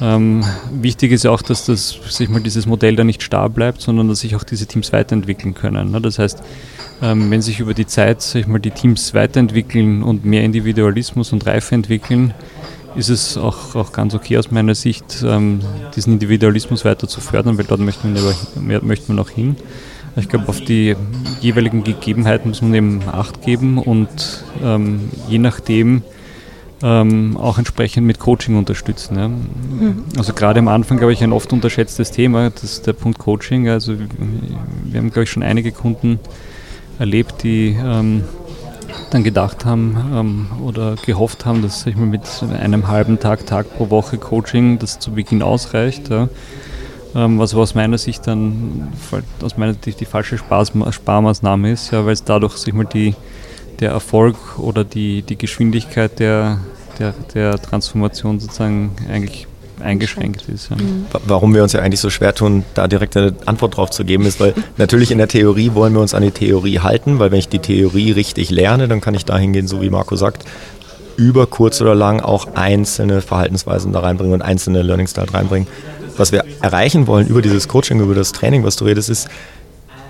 ähm, 0.00 0.44
wichtig 0.72 1.12
ist 1.12 1.26
auch, 1.26 1.40
dass 1.42 1.66
das, 1.66 1.96
sag 2.08 2.22
ich 2.22 2.28
mal, 2.28 2.40
dieses 2.40 2.66
Modell 2.66 2.96
da 2.96 3.04
nicht 3.04 3.22
starr 3.22 3.48
bleibt, 3.48 3.80
sondern 3.80 4.08
dass 4.08 4.20
sich 4.20 4.34
auch 4.34 4.44
diese 4.44 4.66
Teams 4.66 4.92
weiterentwickeln 4.92 5.54
können. 5.54 5.92
Ne? 5.92 6.00
Das 6.00 6.18
heißt, 6.18 6.42
wenn 7.00 7.42
sich 7.42 7.60
über 7.60 7.74
die 7.74 7.86
Zeit 7.86 8.22
sag 8.22 8.40
ich 8.40 8.46
mal, 8.46 8.60
die 8.60 8.70
Teams 8.70 9.14
weiterentwickeln 9.14 10.02
und 10.02 10.24
mehr 10.24 10.42
Individualismus 10.42 11.32
und 11.32 11.44
Reife 11.46 11.74
entwickeln, 11.74 12.32
ist 12.96 13.08
es 13.08 13.36
auch, 13.36 13.74
auch 13.74 13.92
ganz 13.92 14.14
okay 14.14 14.38
aus 14.38 14.50
meiner 14.50 14.74
Sicht, 14.74 15.24
ähm, 15.26 15.60
diesen 15.96 16.14
Individualismus 16.14 16.84
weiter 16.84 17.08
zu 17.08 17.20
fördern, 17.20 17.58
weil 17.58 17.64
dort 17.64 17.80
möchten 17.80 18.14
wir, 18.14 18.82
möchten 18.82 19.08
wir 19.08 19.14
noch 19.14 19.30
hin. 19.30 19.56
Ich 20.16 20.28
glaube, 20.28 20.48
auf 20.48 20.60
die 20.60 20.94
jeweiligen 21.40 21.82
Gegebenheiten 21.82 22.48
muss 22.48 22.62
man 22.62 22.72
eben 22.74 23.02
Acht 23.10 23.42
geben 23.42 23.78
und 23.78 24.44
ähm, 24.62 25.10
je 25.28 25.38
nachdem 25.38 26.02
ähm, 26.82 27.36
auch 27.36 27.58
entsprechend 27.58 28.06
mit 28.06 28.20
Coaching 28.20 28.56
unterstützen. 28.56 29.16
Ja. 29.16 29.28
Mhm. 29.28 30.04
Also 30.16 30.32
gerade 30.32 30.60
am 30.60 30.68
Anfang, 30.68 30.98
glaube 30.98 31.12
ich, 31.12 31.22
ein 31.24 31.32
oft 31.32 31.52
unterschätztes 31.52 32.12
Thema, 32.12 32.50
das 32.50 32.62
ist 32.62 32.86
der 32.86 32.92
Punkt 32.92 33.18
Coaching. 33.18 33.68
Also 33.68 33.94
wir 33.98 35.00
haben, 35.00 35.10
glaube 35.10 35.24
ich, 35.24 35.30
schon 35.30 35.42
einige 35.42 35.72
Kunden 35.72 36.20
erlebt, 36.98 37.42
die 37.42 37.76
ähm, 37.78 38.24
dann 39.10 39.24
gedacht 39.24 39.64
haben 39.64 39.96
ähm, 40.12 40.46
oder 40.64 40.96
gehofft 41.04 41.46
haben, 41.46 41.62
dass 41.62 41.86
ich 41.86 41.96
mal 41.96 42.06
mit 42.06 42.22
einem 42.60 42.88
halben 42.88 43.18
Tag, 43.18 43.46
Tag 43.46 43.76
pro 43.76 43.90
Woche 43.90 44.18
Coaching 44.18 44.78
das 44.78 44.98
zu 44.98 45.12
Beginn 45.12 45.42
ausreicht. 45.42 46.10
Ja. 46.10 46.28
Ähm, 47.14 47.38
was 47.38 47.52
aber 47.52 47.62
aus 47.62 47.74
meiner 47.74 47.98
Sicht 47.98 48.26
dann 48.26 48.92
aus 49.40 49.56
meiner 49.56 49.74
Sicht 49.74 50.00
die 50.00 50.04
falsche 50.04 50.36
Sparmaßnahme 50.38 51.72
ist, 51.72 51.92
ja, 51.92 52.04
weil 52.04 52.12
es 52.12 52.24
dadurch 52.24 52.56
sich 52.56 52.74
mal 52.74 52.86
die, 52.86 53.14
der 53.78 53.90
Erfolg 53.90 54.36
oder 54.58 54.84
die, 54.84 55.22
die 55.22 55.36
Geschwindigkeit 55.36 56.18
der, 56.18 56.58
der, 56.98 57.14
der 57.34 57.62
Transformation 57.62 58.40
sozusagen 58.40 58.92
eigentlich 59.08 59.46
eingeschränkt 59.80 60.48
ist. 60.48 60.70
Ja. 60.70 60.76
Mhm. 60.76 61.06
Warum 61.26 61.54
wir 61.54 61.62
uns 61.62 61.72
ja 61.72 61.80
eigentlich 61.80 62.00
so 62.00 62.10
schwer 62.10 62.34
tun, 62.34 62.64
da 62.74 62.86
direkt 62.88 63.16
eine 63.16 63.34
Antwort 63.46 63.76
drauf 63.76 63.90
zu 63.90 64.04
geben, 64.04 64.26
ist, 64.26 64.40
weil 64.40 64.54
natürlich 64.76 65.10
in 65.10 65.18
der 65.18 65.28
Theorie 65.28 65.74
wollen 65.74 65.92
wir 65.92 66.00
uns 66.00 66.14
an 66.14 66.22
die 66.22 66.30
Theorie 66.30 66.80
halten, 66.80 67.18
weil 67.18 67.30
wenn 67.30 67.38
ich 67.38 67.48
die 67.48 67.58
Theorie 67.58 68.12
richtig 68.12 68.50
lerne, 68.50 68.88
dann 68.88 69.00
kann 69.00 69.14
ich 69.14 69.24
dahin 69.24 69.52
gehen, 69.52 69.66
so 69.66 69.82
wie 69.82 69.90
Marco 69.90 70.16
sagt, 70.16 70.44
über 71.16 71.46
kurz 71.46 71.80
oder 71.80 71.94
lang 71.94 72.20
auch 72.20 72.54
einzelne 72.54 73.20
Verhaltensweisen 73.20 73.92
da 73.92 74.00
reinbringen 74.00 74.34
und 74.34 74.42
einzelne 74.42 74.82
Learning 74.82 75.06
Style 75.06 75.32
reinbringen. 75.32 75.68
Was 76.16 76.32
wir 76.32 76.44
erreichen 76.60 77.06
wollen 77.06 77.26
über 77.26 77.42
dieses 77.42 77.68
Coaching, 77.68 78.00
über 78.00 78.14
das 78.14 78.32
Training, 78.32 78.64
was 78.64 78.76
du 78.76 78.84
redest, 78.84 79.10
ist, 79.10 79.28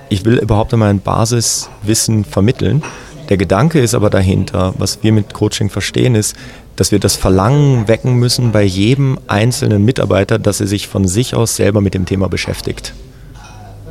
ich 0.08 0.24
will 0.24 0.36
überhaupt 0.38 0.72
einmal 0.72 0.90
ein 0.90 1.00
Basiswissen 1.00 2.24
vermitteln, 2.24 2.82
Der 3.28 3.38
Gedanke 3.38 3.80
ist 3.80 3.94
aber 3.94 4.10
dahinter, 4.10 4.74
was 4.76 5.02
wir 5.02 5.12
mit 5.12 5.32
Coaching 5.32 5.70
verstehen, 5.70 6.14
ist, 6.14 6.36
dass 6.76 6.92
wir 6.92 6.98
das 6.98 7.16
Verlangen 7.16 7.88
wecken 7.88 8.14
müssen 8.14 8.52
bei 8.52 8.62
jedem 8.62 9.18
einzelnen 9.26 9.84
Mitarbeiter, 9.84 10.38
dass 10.38 10.60
er 10.60 10.66
sich 10.66 10.88
von 10.88 11.06
sich 11.06 11.34
aus 11.34 11.56
selber 11.56 11.80
mit 11.80 11.94
dem 11.94 12.06
Thema 12.06 12.28
beschäftigt 12.28 12.94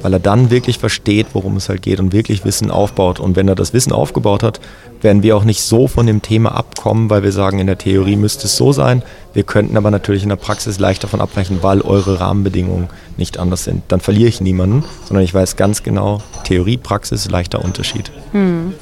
weil 0.04 0.14
er 0.14 0.20
dann 0.20 0.52
wirklich 0.52 0.78
versteht, 0.78 1.28
worum 1.34 1.56
es 1.56 1.70
halt 1.70 1.82
geht 1.82 2.00
und 2.00 2.12
wirklich 2.12 2.46
Wissen 2.46 2.70
aufbaut. 2.70 3.20
Und 3.20 3.36
wenn 3.36 3.48
er 3.48 3.56
das 3.56 3.74
Wissen 3.74 3.94
aufgebaut 3.94 4.44
hat, 4.44 4.60
werden 5.02 5.24
wir 5.24 5.36
auch 5.36 5.46
nicht 5.46 5.64
so 5.64 5.88
von 5.88 6.06
dem 6.06 6.22
Thema 6.22 6.54
abkommen, 6.56 7.10
weil 7.10 7.24
wir 7.24 7.32
sagen, 7.32 7.60
in 7.60 7.68
der 7.68 7.78
Theorie 7.78 8.18
müsste 8.18 8.46
es 8.46 8.58
so 8.58 8.74
sein. 8.74 9.02
Wir 9.34 9.44
könnten 9.44 9.78
aber 9.78 9.92
natürlich 9.92 10.24
in 10.24 10.30
der 10.30 10.36
Praxis 10.36 10.78
leicht 10.78 11.04
davon 11.04 11.22
abbrechen, 11.22 11.60
weil 11.62 11.82
eure 11.82 12.20
Rahmenbedingungen 12.20 12.90
nicht 13.18 13.40
anders 13.40 13.64
sind. 13.64 13.84
Dann 13.88 14.02
verliere 14.02 14.28
ich 14.28 14.42
niemanden, 14.42 14.84
sondern 15.06 15.24
ich 15.24 15.34
weiß 15.34 15.56
ganz 15.56 15.84
genau, 15.84 16.22
Theorie, 16.44 16.78
Praxis, 16.78 17.30
leichter 17.30 17.64
Unterschied. 17.64 18.12
Hm. 18.34 18.74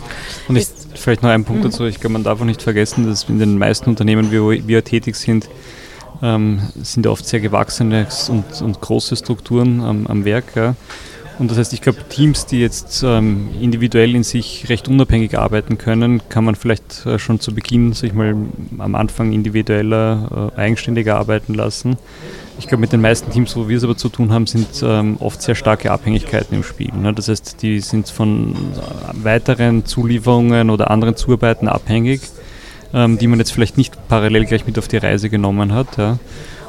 Und 0.48 0.56
ich, 0.56 0.68
vielleicht 1.02 1.24
noch 1.24 1.30
ein 1.30 1.44
Punkt 1.44 1.66
dazu. 1.66 1.86
Ich 1.86 2.00
glaube, 2.00 2.14
man 2.14 2.24
darf 2.24 2.42
auch 2.42 2.46
nicht 2.46 2.62
vergessen, 2.62 3.06
dass 3.06 3.24
in 3.30 3.40
den 3.40 3.58
meisten 3.58 3.90
Unternehmen, 3.90 4.32
wo 4.32 4.52
wir 4.52 4.84
tätig 4.84 5.16
sind, 5.16 5.50
ähm, 6.22 6.62
sind 6.82 7.08
oft 7.08 7.26
sehr 7.26 7.40
gewachsene 7.40 8.08
und, 8.30 8.62
und 8.62 8.82
große 8.82 9.16
Strukturen 9.16 9.82
am, 9.82 10.08
am 10.08 10.26
Werk. 10.26 10.56
Ja. 10.56 10.76
Und 11.40 11.50
das 11.50 11.58
heißt, 11.58 11.74
ich 11.74 11.82
glaube, 11.82 11.98
Teams, 12.08 12.46
die 12.46 12.60
jetzt 12.60 13.02
ähm, 13.04 13.50
individuell 13.60 14.14
in 14.14 14.24
sich 14.24 14.70
recht 14.70 14.88
unabhängig 14.88 15.38
arbeiten 15.38 15.78
können, 15.78 16.22
kann 16.30 16.46
man 16.46 16.56
vielleicht 16.56 17.06
äh, 17.06 17.18
schon 17.18 17.40
zu 17.40 17.56
Beginn 17.56 17.94
sich 17.94 18.14
mal 18.14 18.36
am 18.78 18.96
Anfang 18.96 19.32
individueller, 19.32 20.52
äh, 20.56 20.60
eigenständiger 20.60 21.16
arbeiten 21.16 21.56
lassen. 21.56 21.98
Ich 22.62 22.68
glaube, 22.68 22.82
mit 22.82 22.94
den 22.94 23.02
meisten 23.02 23.32
Teams, 23.32 23.56
wo 23.56 23.68
wir 23.68 23.76
es 23.76 23.84
aber 23.84 23.98
zu 23.98 24.08
tun 24.08 24.32
haben, 24.32 24.46
sind 24.46 24.68
ähm, 24.84 25.18
oft 25.20 25.42
sehr 25.42 25.56
starke 25.56 25.92
Abhängigkeiten 25.92 26.56
im 26.56 26.64
Spiel. 26.64 26.94
Ne? 26.94 27.12
Das 27.12 27.28
heißt, 27.28 27.64
die 27.64 27.80
sind 27.80 28.08
von 28.08 28.56
weiteren 29.14 29.84
Zulieferungen 29.84 30.70
oder 30.70 30.92
anderen 30.92 31.16
Zuarbeiten 31.16 31.68
abhängig, 31.68 32.22
ähm, 32.94 33.18
die 33.18 33.26
man 33.26 33.40
jetzt 33.40 33.52
vielleicht 33.52 33.78
nicht 33.78 34.08
parallel 34.08 34.46
gleich 34.46 34.68
mit 34.68 34.78
auf 34.78 34.88
die 34.88 34.98
Reise 34.98 35.32
genommen 35.32 35.74
hat. 35.74 35.98
Ja? 35.98 36.20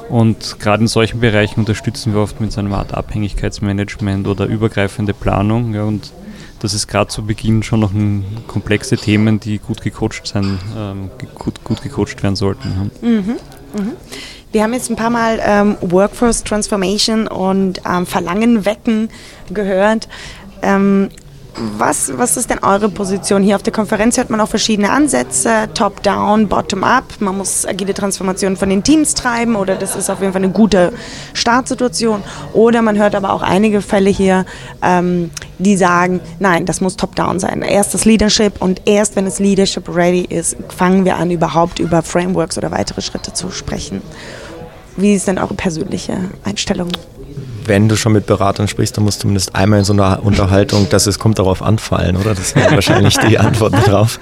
Und 0.08 0.58
gerade 0.60 0.80
in 0.80 0.88
solchen 0.88 1.20
Bereichen 1.20 1.60
unterstützen 1.60 2.14
wir 2.14 2.22
oft 2.22 2.40
mit 2.40 2.52
so 2.52 2.60
einer 2.60 2.74
Art 2.74 2.94
Abhängigkeitsmanagement 2.94 4.26
oder 4.26 4.46
übergreifende 4.46 5.12
Planung. 5.12 5.74
Ja, 5.74 5.84
und 5.84 6.10
das 6.60 6.72
ist 6.72 6.86
gerade 6.86 7.08
zu 7.08 7.26
Beginn 7.26 7.62
schon 7.62 7.80
noch 7.80 7.92
ein, 7.92 8.24
komplexe 8.46 8.96
Themen, 8.96 9.40
die 9.40 9.58
gut 9.58 9.82
gecoacht 9.82 10.26
sein, 10.26 10.58
ähm, 10.74 11.10
gut, 11.34 11.62
gut 11.64 11.82
gecoacht 11.82 12.22
werden 12.22 12.36
sollten. 12.36 12.90
Ja. 13.02 13.08
Mhm, 13.08 13.16
mhm. 13.18 13.92
Wir 14.52 14.62
haben 14.62 14.74
jetzt 14.74 14.90
ein 14.90 14.96
paar 14.96 15.08
Mal 15.08 15.40
ähm, 15.42 15.76
Workforce 15.80 16.44
Transformation 16.44 17.26
und 17.26 17.80
ähm, 17.88 18.04
Verlangen 18.04 18.66
wecken 18.66 19.08
gehört. 19.50 20.08
Ähm, 20.60 21.08
was, 21.56 22.16
was 22.16 22.36
ist 22.36 22.50
denn 22.50 22.60
eure 22.60 22.88
Position? 22.88 23.42
Hier 23.42 23.56
auf 23.56 23.62
der 23.62 23.72
Konferenz 23.72 24.16
hört 24.16 24.30
man 24.30 24.40
auch 24.40 24.48
verschiedene 24.48 24.90
Ansätze, 24.90 25.68
top-down, 25.74 26.48
bottom-up. 26.48 27.04
Man 27.20 27.36
muss 27.38 27.66
agile 27.66 27.94
Transformation 27.94 28.56
von 28.56 28.70
den 28.70 28.82
Teams 28.82 29.14
treiben 29.14 29.56
oder 29.56 29.74
das 29.74 29.96
ist 29.96 30.10
auf 30.10 30.20
jeden 30.20 30.32
Fall 30.32 30.42
eine 30.42 30.52
gute 30.52 30.92
Startsituation. 31.34 32.22
Oder 32.52 32.82
man 32.82 32.98
hört 32.98 33.14
aber 33.14 33.32
auch 33.32 33.42
einige 33.42 33.80
Fälle 33.82 34.10
hier, 34.10 34.44
ähm, 34.82 35.30
die 35.58 35.76
sagen, 35.76 36.20
nein, 36.38 36.66
das 36.66 36.80
muss 36.80 36.96
top-down 36.96 37.38
sein. 37.38 37.62
Erst 37.62 37.94
das 37.94 38.04
Leadership 38.04 38.60
und 38.60 38.82
erst 38.86 39.16
wenn 39.16 39.24
das 39.26 39.38
Leadership 39.38 39.94
ready 39.94 40.22
ist, 40.22 40.56
fangen 40.68 41.04
wir 41.04 41.16
an, 41.16 41.30
überhaupt 41.30 41.78
über 41.78 42.02
Frameworks 42.02 42.56
oder 42.56 42.70
weitere 42.70 43.00
Schritte 43.02 43.32
zu 43.32 43.50
sprechen. 43.50 44.02
Wie 44.96 45.14
ist 45.14 45.26
denn 45.26 45.38
eure 45.38 45.54
persönliche 45.54 46.18
Einstellung? 46.44 46.90
wenn 47.66 47.88
du 47.88 47.96
schon 47.96 48.12
mit 48.12 48.26
Beratern 48.26 48.68
sprichst, 48.68 48.96
dann 48.96 49.04
musst 49.04 49.18
du 49.18 49.22
zumindest 49.22 49.54
einmal 49.54 49.80
in 49.80 49.84
so 49.84 49.92
einer 49.92 50.22
Unterhaltung, 50.24 50.88
dass 50.88 51.06
es 51.06 51.18
kommt 51.18 51.38
darauf 51.38 51.62
anfallen, 51.62 52.16
oder? 52.16 52.34
Das 52.34 52.54
wäre 52.54 52.72
wahrscheinlich 52.72 53.16
die 53.18 53.38
Antwort 53.38 53.74
darauf. 53.86 54.18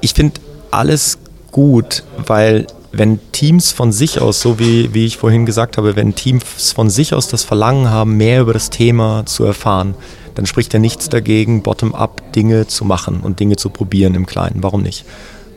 Ich 0.00 0.14
finde 0.14 0.40
alles 0.70 1.18
gut, 1.50 2.02
weil 2.26 2.66
wenn 2.92 3.20
Teams 3.32 3.72
von 3.72 3.92
sich 3.92 4.20
aus, 4.20 4.40
so 4.40 4.58
wie, 4.58 4.92
wie 4.94 5.06
ich 5.06 5.16
vorhin 5.16 5.46
gesagt 5.46 5.78
habe, 5.78 5.96
wenn 5.96 6.14
Teams 6.14 6.72
von 6.72 6.90
sich 6.90 7.14
aus 7.14 7.28
das 7.28 7.44
Verlangen 7.44 7.88
haben, 7.88 8.16
mehr 8.16 8.42
über 8.42 8.52
das 8.52 8.70
Thema 8.70 9.24
zu 9.26 9.44
erfahren, 9.44 9.94
dann 10.34 10.46
spricht 10.46 10.72
ja 10.72 10.78
nichts 10.78 11.08
dagegen, 11.08 11.62
bottom-up 11.62 12.32
Dinge 12.32 12.66
zu 12.66 12.84
machen 12.84 13.20
und 13.20 13.40
Dinge 13.40 13.56
zu 13.56 13.70
probieren 13.70 14.14
im 14.14 14.26
Kleinen. 14.26 14.62
Warum 14.62 14.82
nicht? 14.82 15.04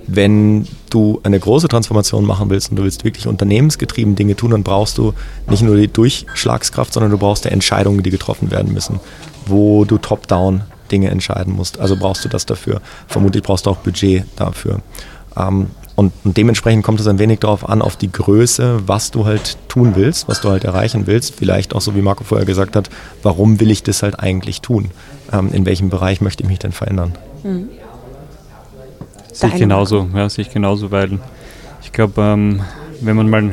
Wenn 0.07 0.67
du 0.89 1.19
eine 1.23 1.39
große 1.39 1.67
Transformation 1.67 2.25
machen 2.25 2.49
willst 2.49 2.69
und 2.69 2.77
du 2.77 2.83
willst 2.83 3.03
wirklich 3.03 3.27
unternehmensgetrieben 3.27 4.15
Dinge 4.15 4.35
tun, 4.35 4.51
dann 4.51 4.63
brauchst 4.63 4.97
du 4.97 5.13
nicht 5.49 5.63
nur 5.63 5.75
die 5.75 5.87
Durchschlagskraft, 5.87 6.93
sondern 6.93 7.11
du 7.11 7.17
brauchst 7.17 7.45
die 7.45 7.49
Entscheidungen, 7.49 8.03
die 8.03 8.11
getroffen 8.11 8.51
werden 8.51 8.73
müssen, 8.73 8.99
wo 9.45 9.85
du 9.85 9.97
top-down 9.97 10.61
Dinge 10.91 11.09
entscheiden 11.09 11.53
musst. 11.53 11.79
Also 11.79 11.95
brauchst 11.95 12.23
du 12.23 12.29
das 12.29 12.45
dafür. 12.45 12.81
Vermutlich 13.07 13.43
brauchst 13.43 13.65
du 13.65 13.71
auch 13.71 13.77
Budget 13.77 14.25
dafür. 14.35 14.81
Ähm, 15.35 15.67
und, 15.95 16.11
und, 16.25 16.35
dementsprechend 16.35 16.83
kommt 16.83 16.99
es 16.99 17.07
ein 17.07 17.19
wenig 17.19 17.39
darauf 17.39 17.67
an, 17.67 17.81
auf 17.81 17.95
die 17.95 18.11
Größe, 18.11 18.81
was 18.85 19.11
du 19.11 19.25
halt 19.25 19.57
tun 19.69 19.93
willst, 19.95 20.27
was 20.27 20.41
du 20.41 20.49
halt 20.49 20.65
erreichen 20.65 21.07
willst. 21.07 21.35
Vielleicht 21.35 21.73
auch 21.73 21.81
so, 21.81 21.95
wie 21.95 22.01
Marco 22.01 22.25
vorher 22.25 22.45
gesagt 22.45 22.75
hat, 22.75 22.89
warum 23.23 23.61
will 23.61 23.71
ich 23.71 23.81
das 23.81 24.03
halt 24.03 24.19
eigentlich 24.19 24.61
tun? 24.61 24.91
Ähm, 25.31 25.51
in 25.53 25.65
welchem 25.65 25.89
Bereich 25.89 26.19
möchte 26.19 26.43
ich 26.43 26.49
mich 26.49 26.59
denn 26.59 26.73
verändern? 26.73 27.13
Mhm. 27.43 27.69
Sehe 29.35 29.49
ich 29.49 29.55
genauso, 29.55 30.07
ja, 30.15 30.29
sehe 30.29 30.45
ich 30.45 30.53
genauso, 30.53 30.91
weil 30.91 31.19
ich 31.83 31.91
glaube, 31.91 32.21
ähm, 32.21 32.61
wenn 33.01 33.17
man 33.17 33.29
mal 33.29 33.51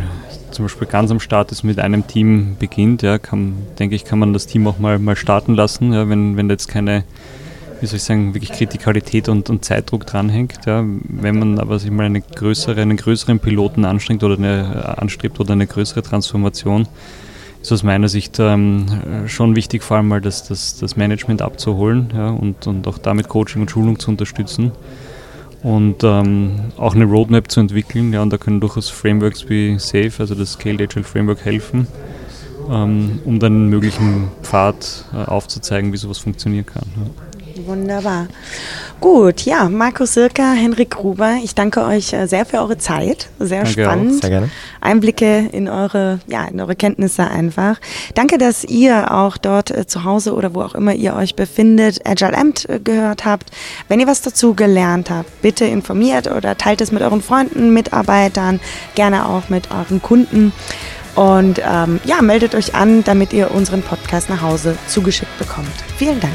zum 0.53 0.67
Beispiel 0.67 0.87
ganz 0.87 1.11
am 1.11 1.19
Start 1.19 1.51
ist, 1.51 1.65
mit 1.65 1.81
einem 1.81 2.07
Team 2.07 2.57
beginnt, 2.57 3.03
ja, 3.03 3.19
kann, 3.19 3.55
denke 3.81 3.97
ich, 3.97 4.05
kann 4.05 4.21
man 4.21 4.33
das 4.33 4.47
Team 4.47 4.69
auch 4.69 4.79
mal, 4.79 5.01
mal 5.01 5.17
starten 5.17 5.55
lassen, 5.55 5.93
ja, 5.93 6.09
wenn, 6.09 6.37
wenn 6.37 6.49
jetzt 6.49 6.69
keine, 6.69 7.03
wie 7.81 7.87
soll 7.87 7.97
ich 7.97 8.05
sagen, 8.05 8.33
wirklich 8.33 8.53
Kritikalität 8.53 9.29
und, 9.29 9.51
und 9.51 9.65
Zeitdruck 9.65 10.07
dranhängt. 10.07 10.67
Ja. 10.67 10.85
Wenn 10.87 11.41
man 11.41 11.59
aber 11.59 11.81
sich 11.81 11.91
mal 11.91 12.07
eine 12.07 12.21
größere, 12.21 12.81
einen 12.81 12.97
größeren 12.97 13.41
Piloten 13.41 13.85
anstrengt 13.85 14.23
oder 14.23 14.37
eine, 14.37 14.99
anstrebt 14.99 15.41
oder 15.41 15.55
eine 15.55 15.67
größere 15.67 16.05
Transformation, 16.05 16.87
ist 17.61 17.73
aus 17.73 17.83
meiner 17.83 18.09
Sicht 18.09 18.39
ähm, 18.39 18.87
schon 19.27 19.57
wichtig, 19.57 19.83
vor 19.83 19.97
allem 19.97 20.07
mal 20.07 20.21
das, 20.21 20.47
das, 20.47 20.79
das 20.79 20.97
Management 20.97 21.43
abzuholen 21.43 22.13
ja, 22.15 22.29
und, 22.31 22.69
und 22.69 22.87
auch 22.87 22.99
damit 22.99 23.29
Coaching 23.29 23.63
und 23.63 23.71
Schulung 23.71 23.99
zu 23.99 24.13
unterstützen 24.13 24.71
und 25.63 26.03
ähm, 26.03 26.73
auch 26.77 26.95
eine 26.95 27.05
Roadmap 27.05 27.51
zu 27.51 27.61
entwickeln. 27.61 28.13
Ja, 28.13 28.23
und 28.23 28.33
da 28.33 28.39
können 28.39 28.61
durchaus 28.61 28.89
Frameworks 28.89 29.49
wie 29.49 29.79
SAFe, 29.79 30.21
also 30.21 30.35
das 30.35 30.53
Scaled 30.53 30.81
Agile 30.81 31.05
Framework, 31.05 31.45
helfen, 31.45 31.87
ähm, 32.71 33.21
um 33.25 33.39
dann 33.39 33.53
einen 33.53 33.69
möglichen 33.69 34.29
Pfad 34.43 35.05
äh, 35.13 35.25
aufzuzeigen, 35.25 35.93
wie 35.93 35.97
sowas 35.97 36.19
funktionieren 36.19 36.67
kann. 36.67 36.85
Ja. 36.97 37.32
Wunderbar. 37.67 38.29
Gut, 39.01 39.43
ja, 39.43 39.69
Markus 39.69 40.15
Sirka, 40.15 40.53
Henrik 40.53 40.91
Gruber, 40.91 41.39
ich 41.43 41.55
danke 41.57 41.85
euch 41.85 42.13
äh, 42.13 42.27
sehr 42.27 42.47
für 42.47 42.59
eure 42.59 42.79
Zeit. 42.79 43.29
Sehr 43.41 43.65
danke 43.65 43.83
spannend. 43.83 44.15
Auch. 44.15 44.21
Sehr 44.21 44.31
gerne. 44.31 44.51
Einblicke 44.81 45.49
in 45.51 45.69
eure, 45.69 46.21
ja, 46.29 46.45
in 46.45 46.61
eure 46.61 46.77
Kenntnisse 46.77 47.29
einfach. 47.29 47.81
Danke, 48.15 48.39
dass 48.39 48.63
ihr 48.63 49.13
auch 49.13 49.39
dort 49.39 49.71
äh, 49.71 49.87
zu 49.87 50.05
Hause 50.05 50.35
oder 50.35 50.55
wo 50.55 50.63
auch 50.63 50.75
immer 50.75 50.95
ihr 50.95 51.15
euch 51.17 51.35
befindet, 51.35 52.07
Agile 52.07 52.37
Amt 52.37 52.69
äh, 52.69 52.79
gehört 52.79 53.25
habt. 53.25 53.51
Wenn 53.89 53.99
ihr 53.99 54.07
was 54.07 54.23
dazu 54.23 54.55
gelernt 54.55 55.11
habt, 55.11 55.43
bitte 55.43 55.65
informiert 55.65 56.31
oder 56.31 56.57
teilt 56.57 56.81
es 56.81 56.93
mit 56.93 57.03
euren 57.03 57.23
Freunden, 57.23 57.73
Mitarbeitern, 57.73 58.61
gerne 58.95 59.29
auch 59.29 59.49
mit 59.49 59.71
euren 59.73 60.01
Kunden. 60.01 60.53
Und 61.15 61.61
ähm, 61.69 62.01
ja, 62.05 62.23
meldet 62.23 62.55
euch 62.55 62.75
an, 62.75 63.05
damit 63.05 63.33
ihr 63.33 63.51
unseren 63.51 63.83
Podcast 63.83 64.31
nach 64.31 64.43
Hause 64.43 64.77
zugeschickt 64.87 65.37
bekommt. 65.39 65.73
Vielen 65.99 66.21
Dank. 66.21 66.35